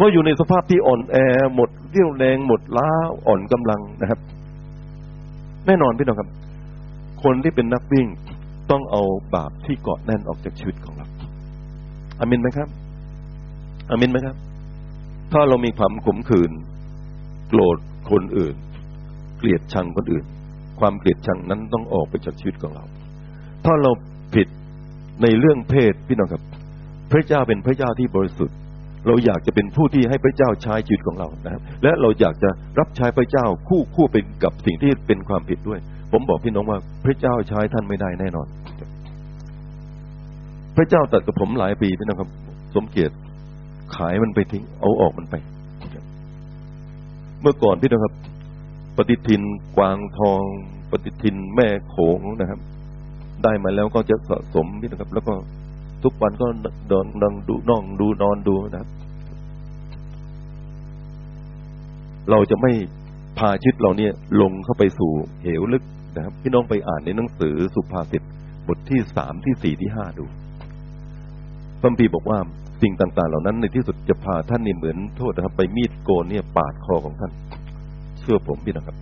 [0.00, 1.16] ก็อยู่ในสภาพที่อ่อนแอ
[1.54, 2.88] หมดเรี่ยวแรงหมดล้า
[3.26, 4.20] อ่อนกำลังนะครับ
[5.66, 6.30] แน่นอนพี่น้องครับ
[7.24, 8.06] คนที่เป็นนักวิ่ง
[8.70, 9.02] ต้องเอา
[9.34, 11.06] บาปที่เกาะแน่นออกจากชีวิตของเรา
[12.18, 12.68] อามินไหมครับ
[13.90, 14.36] อามินไหมครับ
[15.32, 16.52] ถ้าเรามีความขมขื่น
[17.48, 17.78] โกรธ
[18.10, 18.56] คนอื่น
[19.38, 20.24] เกลียดชังคนอื่น
[20.80, 22.84] ความเกลียดชังนั้นต้องออกไปจากชีวิตของเรา
[23.64, 23.90] ถ้าเรา
[24.34, 24.48] ผิด
[25.22, 26.42] ในเรื่องเพศพี่น้องครับ
[27.10, 28.56] พระเจ้าเป็นพระเจ้าที่บริสุทธิ์
[29.06, 35.80] เราอยากจะเป็นผู้ที่ให้พระเจ้าใช้ชีวิตของเรานะครับ และเราอยากจะรับใช้พระเจ้าคู่คู่เป็นกับสิ่งที่เป็นความผิดด้วย
[36.12, 38.46] ผมบอกพี่น้องว่าพระเจ้าใช้ท่านไม่ได้แน่นอน
[40.76, 42.30] พระเจ้าตัดกับผมหลายปีพี่น้องครับ
[42.74, 43.14] สมเกียรติ
[43.96, 45.34] ขายมันไปทิ้ง เอาออกมันไป
[47.40, 48.14] เมื่อก่อนพี่น้องครับ
[48.96, 49.42] ปฏิทิน
[49.76, 50.42] กวางทอง
[50.90, 52.60] ปฏิทินแม่โขงนะครับ
[53.44, 55.34] ได้มาแล้วก็จะสะสมนี่นะครับ แล้วก็
[56.04, 56.46] ทุกวันก็
[56.90, 58.90] นอนนั่งดูนองดูนอนดูนะครับ
[62.30, 62.72] เราจะไม่
[63.38, 65.84] พาชิตเราเนี่ยลงเข้าไปสู่เหวลึก
[66.16, 68.22] นะครับ พี่น้องไปอ่านในหนังสือสุภาษิต
[68.66, 70.24] บทที่สามที่สี่ที่ห้าดู
[71.80, 72.38] พระคัมภีร์บอกว่า
[72.82, 77.32] สิ่งต่าง ๆ เหล่านั้นในที่สุดจะพาท่านนี่เหมือนโทษนะครับ ไปมีดโกนเนี่ยปาดคอของท่าน
[78.18, 78.96] เชื่อผมพี่นะครับ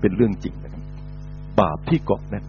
[0.00, 0.82] เป็นเรื่องจริงนะครับ
[1.60, 2.44] บาปที่เกาะแน่น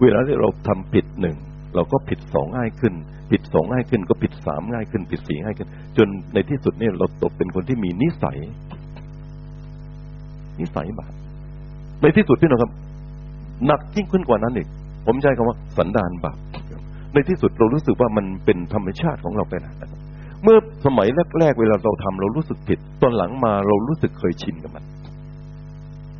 [0.00, 1.36] เวลาที่เราทำผิดหนึ่ง
[1.74, 2.94] เราก็ผิดสองง่ายขึ้น
[3.30, 8.38] ผิดสองง่ายขึ้น ก็ผิดสามง่ายขึ้น ผิดสี่ง่ายขึ้น จนในที่สุดเนี่ยเราตกเป็นคนที่มีนิสัย
[10.60, 11.12] นิสัยบาป
[12.02, 12.72] ในที่สุดพี่น้องครับ
[13.66, 14.68] หนักยิ่งขึ้นกว่านั้นอีก
[15.06, 16.38] ผมใช้คำว่าสันดานบาป
[17.12, 19.74] ในที่สุดเรารู้สึกว่ามันเป็นธรรมชาติของเราไปแล้ว
[20.42, 21.08] เมื่อสมัย
[21.38, 24.84] แรกๆเวลาเราทำเรารู้สึกผิด ตอนหลังมาเรารู้สึกเคยชินกับมัน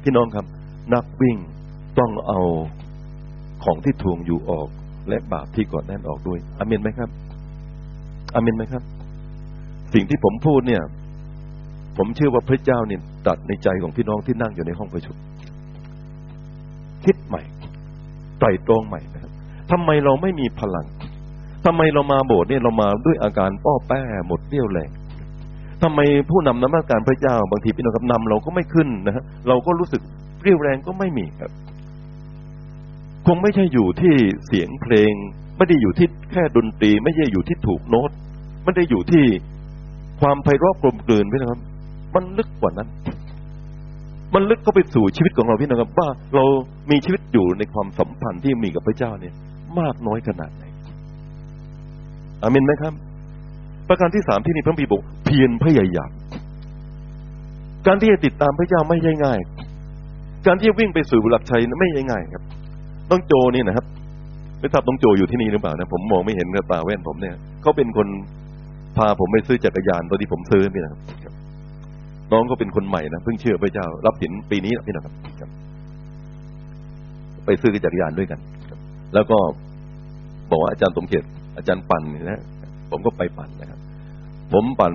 [0.03, 0.47] พี่น้องครับ
[0.95, 1.37] นักวิ่ง
[1.99, 2.41] ต้องเอา
[3.65, 4.69] ของที่ทวงอยู่ออก
[5.09, 7.11] และบาปที่ก่อนแน่นออกด้วยอเมนไหมครับ
[8.35, 8.83] อเมนไหมครับ
[9.95, 10.83] สิ่งที่ผมพูดเนี่ย
[11.97, 15.17] ผมเชื่อว่าพระเจ้าเนี่ยตัดในใจของพี่น้องที่นั่งอยู่ในห้องประชุม
[17.05, 17.43] คิดใหม่
[18.39, 19.33] ไตรตรองใหม่นะครับ
[19.71, 20.87] ทำไมเราไม่มีพลัง
[21.67, 24.91] ทำไมเรามาโบสถ์เนี่ยเรามาด้วยอาการป้อแป้หมดเรี่ยวแรง
[25.83, 26.01] ทำไม
[26.31, 30.03] ผู้นำนมัสการพระเจ้าบางทีพี่น้องครับนำเราก็ไม่ขึ้นนะฮะเราก็รู้สึก
[30.43, 31.51] เรี่ยวแรงก็ไม่มีครับ
[33.27, 34.15] คงไม่ใช่อยู่ที่
[34.47, 35.13] เสียงเพลง
[35.57, 38.11] ไม่ได้อยู่ที่แค่ดนตรี ไม่ใช่อยู่ที่ถูกโน้ต
[38.65, 39.25] ไม่ได้อยู่ที่
[40.21, 41.61] ความไพเราะกลมกลืนพี่นะครับ
[42.15, 42.89] มันลึกกว่านั้น
[44.35, 46.45] มันลึกเข้าไปสู่ชีวิตของเราพี่นะครับว่าเรา
[46.91, 49.35] มีชีวิตอยู่ในความสัมพันธ์ที่มีกับพระเจ้าเนี่ย
[49.79, 50.65] มากน้อยขนาดไหน
[52.43, 52.93] อามินไหมครับ
[53.89, 56.11] ประการที่สามที่นี่พระบีบอกเพียรพยายาม
[57.87, 59.39] การที่จะติดตามพระเจ้าไม่ใช่ง่าย
[60.47, 62.43] การที่จะวิ่งไปสู่หลักชัยไม่ใช่ง่ายครับ
[63.11, 63.87] ต้องโจนี่นะครับ
[64.61, 68.09] ไม่ทราบต้องโจอยู่ที่นี่หรือเปล่านะผมมองไม่เห็นกับตาแว่นผมเนี่ยเขาเป็นคน
[68.97, 71.01] พาผมไปซื้อจักรยานตอนที่ผมซื้อนี่นะครับ
[72.33, 75.15] น้องก็เป็นคนใหม่นะเพิ่งเชื่อพระเจ้า รับสินปีนี้พี่นะครับ
[77.47, 78.41] ไปซื้อจักรยานด้วยกัน
[79.15, 79.39] แล้วก็
[80.51, 81.27] บอกว่าอาจารย์สมเกียรติ
[81.57, 82.41] อาจารย์ปั่นนะ
[82.91, 83.79] ผมก็ไปปั่นนะครับ
[84.53, 84.93] ผมปั่น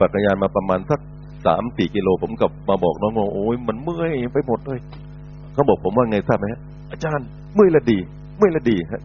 [0.00, 1.00] จักรยานมาประมาณสัก
[1.46, 4.78] สามสี่กิโล ผมกับมาบอกน้องว่าโอ้ยมันเมื่อยไปหมดเลย
[5.54, 6.60] เขาบอกผมว่าไงทราบไหมฮะ
[6.94, 7.98] อาจารย์เมื่อยละดี
[8.38, 9.02] เมื่อยละดีฮะ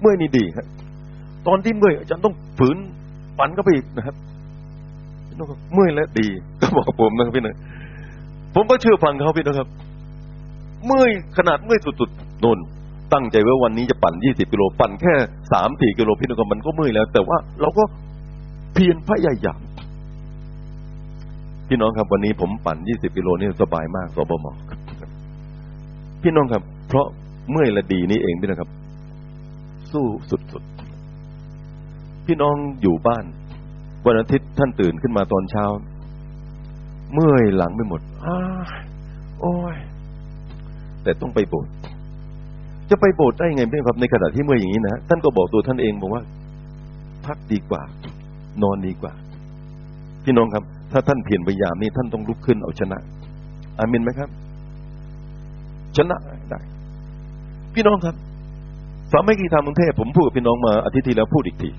[0.00, 0.66] เมื่อยนี่ดีฮะ
[1.46, 2.76] ตอนที่เมื่อยอาจารย์ต้องฝืน
[3.38, 4.16] ปั่นก็ไปอีกนะครับ
[5.38, 6.28] น้องเมื่อยและดี
[6.60, 7.56] ก็บอกผมนะครับพี่นะ
[8.54, 9.68] ผมก็เชื่อฟังเขาพี่นะครับ
[10.86, 12.58] เมื่อยขนาดเมื่อยสุดๆนน
[13.12, 15.14] ตั้งใจว่าวันนี้จะปั่นยี่สิบกิโลปั่นแค่
[15.52, 17.84] สามสี่กิโลพี่น้องมันก็เมื่อยแล้ว แต่ว่าเราก็
[18.74, 19.60] เพียรพยายาม
[21.68, 24.46] พี่น้องครับวันนี้ผมปั่นยี่สิบกิโลนี่สบายมากสบม
[26.22, 27.06] พี่น้องครับ เพราะ
[27.50, 28.70] เมื่อยละดีนี่เองพี่นะครับ
[29.92, 33.24] สู้สุดๆ พี่น้องอยู่บ้าน
[34.06, 35.64] วันอาทิตย์ท่านตื่นขึ้นมาตอนเช้า
[37.14, 38.36] เมื่อยหลังไปหมดอ้า
[39.40, 39.76] โอ้ย
[41.02, 41.72] แต่ต้องไปโบสถ์
[42.90, 46.22] จะไปโบสถ์ได้ไงพี่ครับในขณะที่เมื่อยอย่างนี้นะท่านก็บอกตัวท่านเองบอกว่า
[47.26, 47.82] พักดีกว่า
[48.62, 49.12] นอนดีกว่า
[50.24, 52.98] พี่น้องครับ ถ้าท่านเพียรพยายามนี่ท่านต้องลุกขึ้นเอาชนะ
[53.78, 54.30] อามินไหมครับ
[55.96, 56.16] ชนะ
[57.76, 58.16] พี่น้องครับ
[59.12, 61.70] สามัคคีธรรมกรุงเทพผมพูดกับพี่น้องมาอาทิตย์ที่แล้วพูดอีกที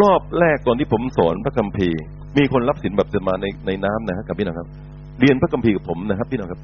[0.00, 2.00] รอบแรกตอนที่ผมสอนพระคัมภีร์
[2.36, 4.68] มีคนรับสินแบบจะมาในในน้ำนะครับพี่น้องครับ
[5.20, 6.60] เรียนพระคัมภีร์กับผมนะครับ พี่น้องครับ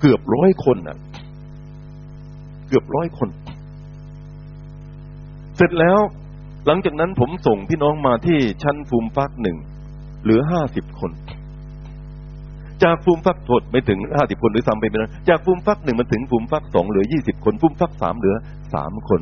[0.00, 0.98] เกือบร้อยคนนะ
[2.68, 3.28] เกือบร้อยคน
[5.56, 5.98] เสร็จแล้ว
[6.66, 9.56] หลังจากนั้นผมส่งพี่น้องมาที่ชั้นฟูมฟักหนึ่ง
[10.22, 11.10] เหลือห้าสิบคน
[12.82, 18.34] จากฟูมฟักถดไม่ถึงห้าสิบคนหรือซ้ำไปเป็นจากฟูมฟักหนึ่งมันถึงฟูมฟักสองเหลือยี่สิบคนฟูมฟักสามเหลือ
[18.74, 19.20] สามคน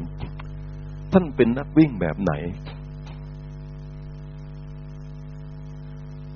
[1.13, 2.33] ท่านเป็นนักวิ่งแบบไหน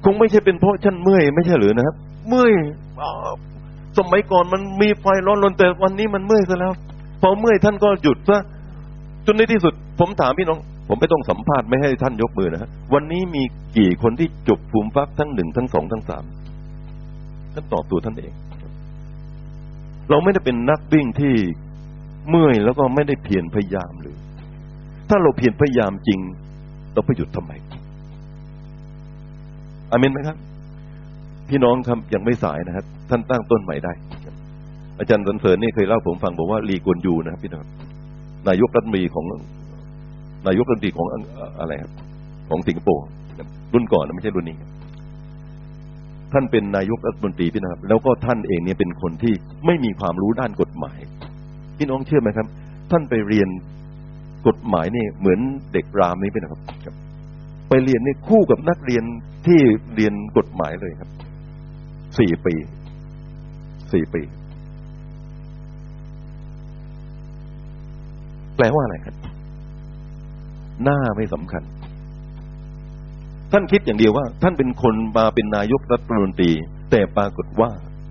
[0.04, 1.94] คงไม่ใช่เป็นเพราะฉันเมื่อยไม่ใช่หรือนะครับ
[2.28, 2.52] เมื่อย
[3.98, 6.72] สมัยก่อนมันมีไฟร้อนรนแต่วันนี้มันเมื่อยซะแล้ว
[7.20, 8.38] พอเมื่อยท่านก็หยุดซะ
[9.26, 10.58] จนในที่สุด ผมถามพี่น้อง
[10.88, 13.42] ผมไม่ต้องสัมภาษณ์ไม่ให้ท่านยกมือนะฮะวันนี้มี
[13.76, 16.24] กี่คนที่จบภูมิฟักทั้งหนึ่งทั้งสองทั้งสาม
[17.54, 18.32] ท่านตอบตัวท่านเอง
[20.10, 21.34] เราไม่ได้เป็นนักวิ่งที่
[22.28, 24.16] เมื่อยแล้วก็ไม่ได้เพียรพยายามเลย
[25.08, 26.20] ถ้าเราเพียรพยายามจริง
[26.94, 27.52] เราไปหยุดทำไม
[29.90, 30.36] อามินไหมครับ
[31.48, 33.92] พี่น้องครับยังไม่สายนะครับ ท่านตั้งต้นใหม่ได้
[34.98, 37.64] อาจารย์สันเสริญนี่เคยเล่าผมฟังบอกว่าลีกวนยูนะครับพี่น้อง
[38.48, 39.24] นายกรัฐมนตรีของ
[40.46, 41.06] นายกรัฐมนตรีของ
[41.60, 41.92] อะไรครับ
[42.48, 43.04] ของสิงคโปร์
[43.74, 44.56] รุ่นก่อนนะไม่ใช่รุ่นนี้
[46.32, 49.34] ท่านเป็นนายกรัฐมนตรีพี่นะครับ แล้วก็ท่านเองเนี่ยเป็นคนที่
[49.66, 50.98] ไม่มีความรู้ด้านกฎหมาย
[51.78, 52.46] พี่น้องเชื่อไหมครับ
[52.90, 53.48] ท่านไปเรียน
[54.48, 55.40] กฎหมายนี่เหมือน
[55.72, 56.60] เด็กรามนี่พี่นะครับ
[57.68, 59.04] ไปเรียนนี่คู่กับนักเรียน
[59.46, 59.60] ที่
[59.94, 61.10] เรียนกฎหมายเลยครับ
[62.18, 62.54] สี่ปี
[63.92, 64.22] สี่ปี
[68.56, 69.14] แปลว่าอะไรครับ
[70.84, 71.62] หน้าไม่สำคัญ
[73.52, 76.52] ท่านคิดอย่างเดียวว่า ท่านเป็นคนมาเป็นนายกรัฐมนตรี
[76.90, 77.70] แต่ปรากฏว่า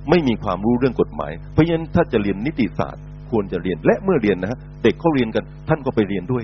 [0.10, 6.44] ไม่มีความรู้เรื่องกฎหมาย เพราะฉะนั้นถ้าจะเรียนนิติศาสตร์ ควรจะเรียนและเมื่อเรียนนะฮะเด็กเขาเรียนกัน ท่านก็ไปเรียนด้วย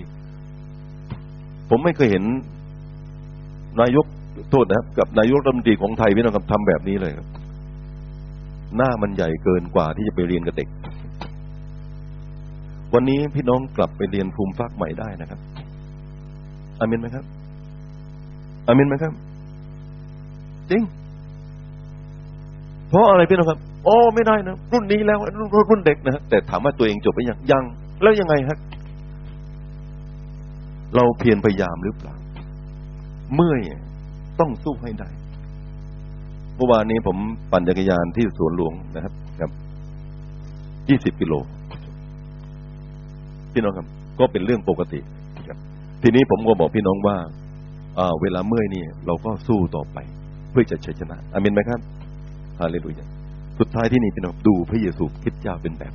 [1.69, 2.23] ผมไม่เคยเห็น
[3.81, 4.05] นายก
[4.51, 7.27] โทษนะครับกับนายกรัฐมนตรีของไทยพี่น้องครับทำแบบนี้เลยครับ
[8.77, 10.69] หน้ามันใหญ่เกินกว่าที่จะไปเรียนกับเด็ก
[12.93, 15.39] วันนี้พี่น้องกลับไปเรียนภูมิฟักใหม่ได้นะครับ
[16.79, 17.25] อามินไหมครับ
[18.67, 19.13] อามินไหมครับ
[20.69, 20.81] จริง
[22.89, 27.63] เพราะอะไรพี่น้องครับโอ้ไม่ได้นะรุ่นนี้แล้วรุ่นรุ่นเด็กนะแต่ถามว่าตัวเองจบไปยังยัง
[28.01, 28.57] แล้วยังไงฮะ
[30.95, 32.15] เราเพียรพยายามหรือเปล่า
[33.35, 33.59] เมื่อย
[34.39, 35.09] ต้องสู้ให้ได้
[36.55, 37.17] เมื่อวานนี้ผม
[37.51, 39.51] ปั่นจักรยานที่สวนหลวงนะครับครับ
[40.89, 41.33] ยี่สิบกิโล
[43.53, 43.87] พี่น้องครับ
[44.19, 44.99] ก็เป็นเรื่องปกติ
[45.47, 45.57] ครับ
[46.01, 47.17] ทีนี้ผมก็บอกพี่น้องว่า
[48.21, 49.97] เวลาเมื่อยนี่เราก็สู้ต่อไป
[50.51, 51.79] เพื่อจะชัยชนะอามินไหมครับ
[52.59, 53.05] ฮาเลลูยา
[53.59, 55.93] สุดท้ายที่นี่พี่น้องดูพระเยซูคิดเจ้าเป็นแบบ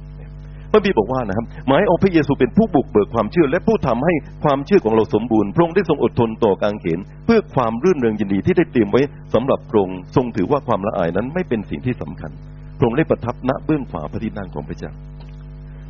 [0.72, 9.03] พระบีบอกว่านะครับหมายเอาพระเยซูเป็นผู้บุกเบิกความเชื่อ และผู้ทำให้ความเชื่อของเราสมบูรณ์พระองค์ได้ทรงอดทนต่อการเขนเพื่อความรื่นเริงยินดีที่ได้เตรียมไว้
[9.34, 12.30] สำหรับพระองค์ทรงถือว่าความละอายนั้นไม่เป็นสิ่งที่สำคัญ
[12.78, 14.92] พระองค์ได้ประทับณเบื้องขวาพระที่นั่งของพระเจ้า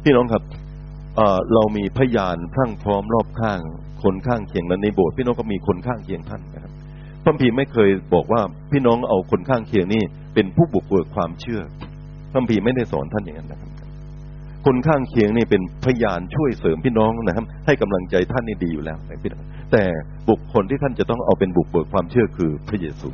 [0.05, 0.43] พี่น้องครับ
[1.55, 3.61] เรามีพยานพรั่งพร้อมรอบข้าง
[4.05, 6.73] คนข้างเคียงนั้นในโบสถ์พี่น้องก็มีคนข้างเคียงท่านนะครับ
[7.25, 8.41] พระพีไม่เคยบอกว่า
[8.73, 10.03] พี่น้องเอาคนข้างเคียงนี่
[10.35, 11.61] เป็นผู้บุกเบิกความเชื่อ
[12.33, 13.71] พระพีไม่ได้สอนท่านอย่างนั้นนะครับ
[14.67, 19.43] คนข้างเคียงนี่เป็นพยานช่วยเสริมพี่น้องนะครับ ให้กำลังใจท่านนี่ดีอยู่แล้วพี่น้อง
[19.73, 19.83] แต่
[20.29, 23.09] บุคคลที่ท่านจะต้องเอาเป็นบุกเบิกความเชื่อคือพระเยซู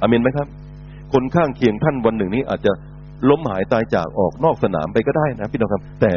[0.00, 0.46] อามินไหมครับ
[1.12, 2.72] คนข้างเคียงท่านวันหนึ่งนี้อาจจะ
[3.28, 6.12] ล้มหายตายจากออกนอกสนามไปก็ได้นะพี่น้องครับ แต่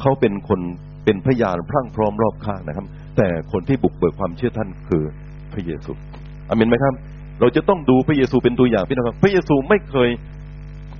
[0.00, 0.60] เขาเป็นคน
[1.04, 2.86] เป็นพยานพรั่งพร้อมรอบข้างนะครับ
[3.18, 5.02] แต่คนที่บุกเบิกความเชื่อท่านคือ
[5.52, 5.92] พระเยซู
[6.48, 6.94] อามินไหมครับ
[7.40, 10.08] เราจะต้องดูพระเยซูเป็นตัวอย่างพี่น้องครับ พระเยซูไม่เคย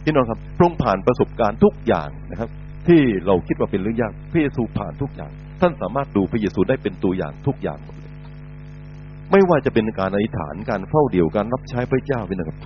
[0.04, 2.48] พี่น้องครับพรงผ่านประสบการณ์ทุกอย่างนะครับ
[2.88, 8.12] ที่เราคิดว่าเป็นเรื่องยากพระเยซูผ่านทุกอย่าง ท่านสามารถดูพระเยซูได้เป็นตัวอย่างทุกอย่างหมดเลย
[9.30, 12.58] ไม่ว่าจะเป็นการอธิษฐานการเฝ้าเดี่ยวการรับใช้พระเจ้าพี่นะครับ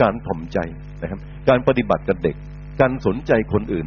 [0.00, 0.58] การถ่อมใจ
[1.02, 2.36] นะครับ การปฏิบัติกับเด็ก
[2.80, 3.86] การสนใจคนอื่น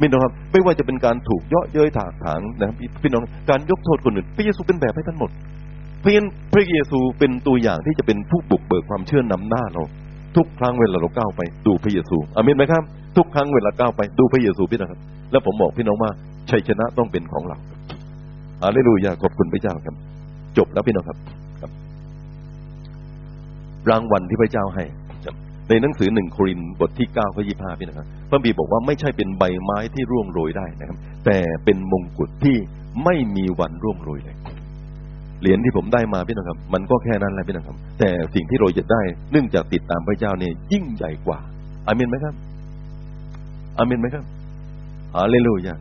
[0.00, 5.30] พี่น้องครับไม่ว่าจะเป็นการถูกเยาะเย้ยถากถางนะครับพี่น้องการยกโทษคนอื่นพระเยซูเป็นแบบให้ท่านหมด
[6.02, 6.22] เพียง
[6.52, 9.82] พระเยซูเป็นตัวอย่างที่จะเป็นผู้บุกเบิกความเชื่อนำหน้าเรา
[10.36, 12.82] ทุกครั้งเวลาเราก้าวไปดูพระเยซูอามินไหมครับ
[13.16, 15.00] ทุกครั้งเวลาก้าวไปดูพระเยซูพี่นะครับ
[15.32, 16.10] แล้วผมบอกพี่น้องว่า
[16.50, 17.58] ชัยชนะต้องเป็นของเรา
[18.62, 19.94] อาเลลูยาขอบคุณพระเจ้าครับ
[20.58, 21.18] จบแล้วพี่น้องครับ
[23.90, 24.84] รางวัลที่พระเจ้าให้
[25.68, 32.56] ในหนังสือหนึ่งโครินบทที่เก้าข้อยี่ห้าพี่นะครับพระบีบอกว่าไม่ใช่เป็นใบไม้ที่ร่วงโรยได้นะครับ แต่เป็นมงกุฎที่
[33.04, 34.36] ไม่มีวันร่วงโรยเลย
[35.40, 39.02] เหรียญที่ผมได้มาพี่น้องครับ มันก็แค่นั้นแหละพี่น้องครับ แต่สิ่งที่เราจะได้
[39.32, 41.38] เนื่องจากติดตามพระเจ้าเนี่ยยิ่งใหญ่กว่า
[41.86, 42.34] อามินไหมครับ
[43.78, 44.24] อามินไหมครับ
[45.14, 45.74] ฮาเลลูยา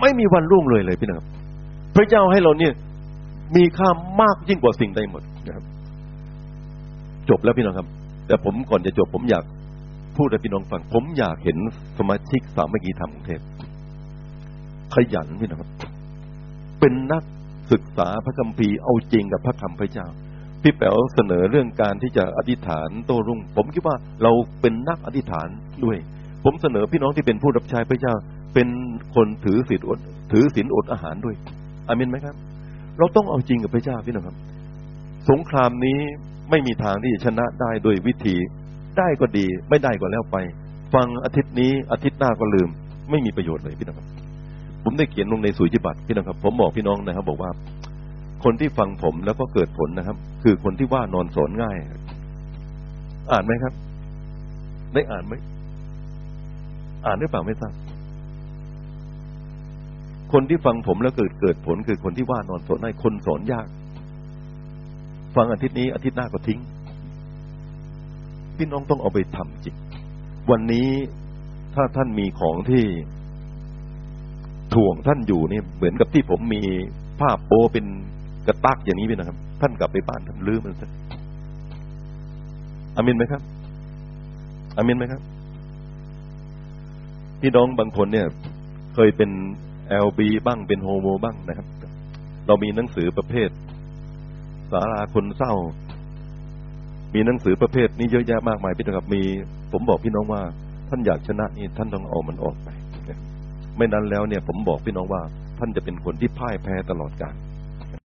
[0.00, 1.26] ไม่มีวันร่วงเลยเลยพี่นะครับ
[1.96, 2.72] พระเจ้าให้เราเนี่ย
[3.56, 3.88] มีค่า
[4.20, 5.64] มากยิ่งกว่าสิ่งใดหมดนะครับ
[7.28, 7.86] จบแล้วพี่น้องครับ
[8.30, 9.44] แต่ผมก่อนจะจบผมอยาก
[10.16, 11.58] พูดให้พี่น้องฟัง ผมอยากเห็น
[11.98, 13.40] สมาชิกสามัคคีธรรมกรุงเทพ
[14.94, 15.70] ขยันพี่น้องครับ
[16.80, 17.22] เป็นนัก
[17.72, 20.06] ศึกษาพระคัมภีร์เอาจริงกับพระคำพระเจ้า
[20.62, 25.48] พี่แป๋วเสนอเรื่องการที่จะอธิษฐานโตรุ่ง ผมคิดว่าเราเป็นนักอธิษฐาน
[25.84, 25.96] ด้วย
[26.44, 28.14] ผมเสนอพี่น้องที่เป็นผู้รับใช้พระเจ้า
[28.54, 28.68] เป็น
[29.14, 29.98] คนถือศีลอด
[30.32, 31.36] ถือศีลอดอาหารด้วย
[31.88, 32.36] อามินไหมครับ
[32.98, 34.36] เราต้องเอาจริงกับพระเจ้าพี่น้องครับ
[35.30, 36.00] สงครามนี้
[36.50, 38.36] ไม่มีทางที่จะชนะได้โดยวิธี
[38.98, 40.36] ได้ก็ดี ไม่ได้ก็แล้วไป
[40.94, 42.68] ฟังอาทิตย์นี้อาทิตย์หน้าก็ลืม
[43.10, 44.06] ไม่มีประโยชน์เลยพี่น้องครับ
[44.84, 47.50] ผมได้เขียนลงในสุจิบัตรพี่น้องครับ ผมบอกพี่น้องนะครับ บอกว่า
[48.44, 51.76] คนที่ฟังผมแล้วก็เกิดผลนะครับ คือคนที่ว่านอนสอนง่าย
[53.32, 53.72] อ่านไหมครับ
[54.94, 55.34] ได้อ่านไหม
[57.06, 57.74] อ่านหรือเปล่าไม่ทราบ
[60.32, 63.66] คนที่ฟังผมแล้วเกิดเกิดผลคือคนที่ว่านอนสอนให้คนสอนยาก
[65.36, 66.60] ฟังอาทิตย์นี้อาทิตย์หน้าก็ทิ้ง
[68.56, 69.74] พี่น้องต้องเอาไปทำจิต
[70.50, 70.88] วันนี้
[71.74, 72.84] ถ้าท่านมีของที่
[74.74, 76.62] ถ่วงท่านอยู่นี่เหมือนกับที่ผมมี
[77.20, 77.86] ภาพโปเป็น
[78.46, 80.90] กระตักอย่างนี้ไปนะครับ ท่านกลับไปบ้านท่านลืมมันซะ
[82.96, 83.42] อามินไหมครับ
[84.76, 85.20] อามินไหมครับ
[87.40, 88.26] พี่น้องบางคนเนี่ย
[88.94, 89.30] เคยเป็น
[89.88, 91.66] เอลบีบ้างเป็นโฮโมบ้างนะครับ
[92.46, 93.48] เรามีหนังสือประเภท
[94.72, 95.52] สาราคนเศร้า
[97.14, 99.22] มีหนังสือประเภทนี้เยอะแยะมากมายพี่นะครับ มี
[99.72, 100.42] ผมบอกพี่น้องว่า
[100.88, 102.68] ท่านอยากชนะนี่ท่านต้องเอามันออกไป
[103.76, 105.22] ไม่นั้นแล้วเนี่ย ผมบอกพี่น้องว่า
[105.58, 107.34] ท่านจะเป็นคนที่พ่ายแพ้ตลอดกาล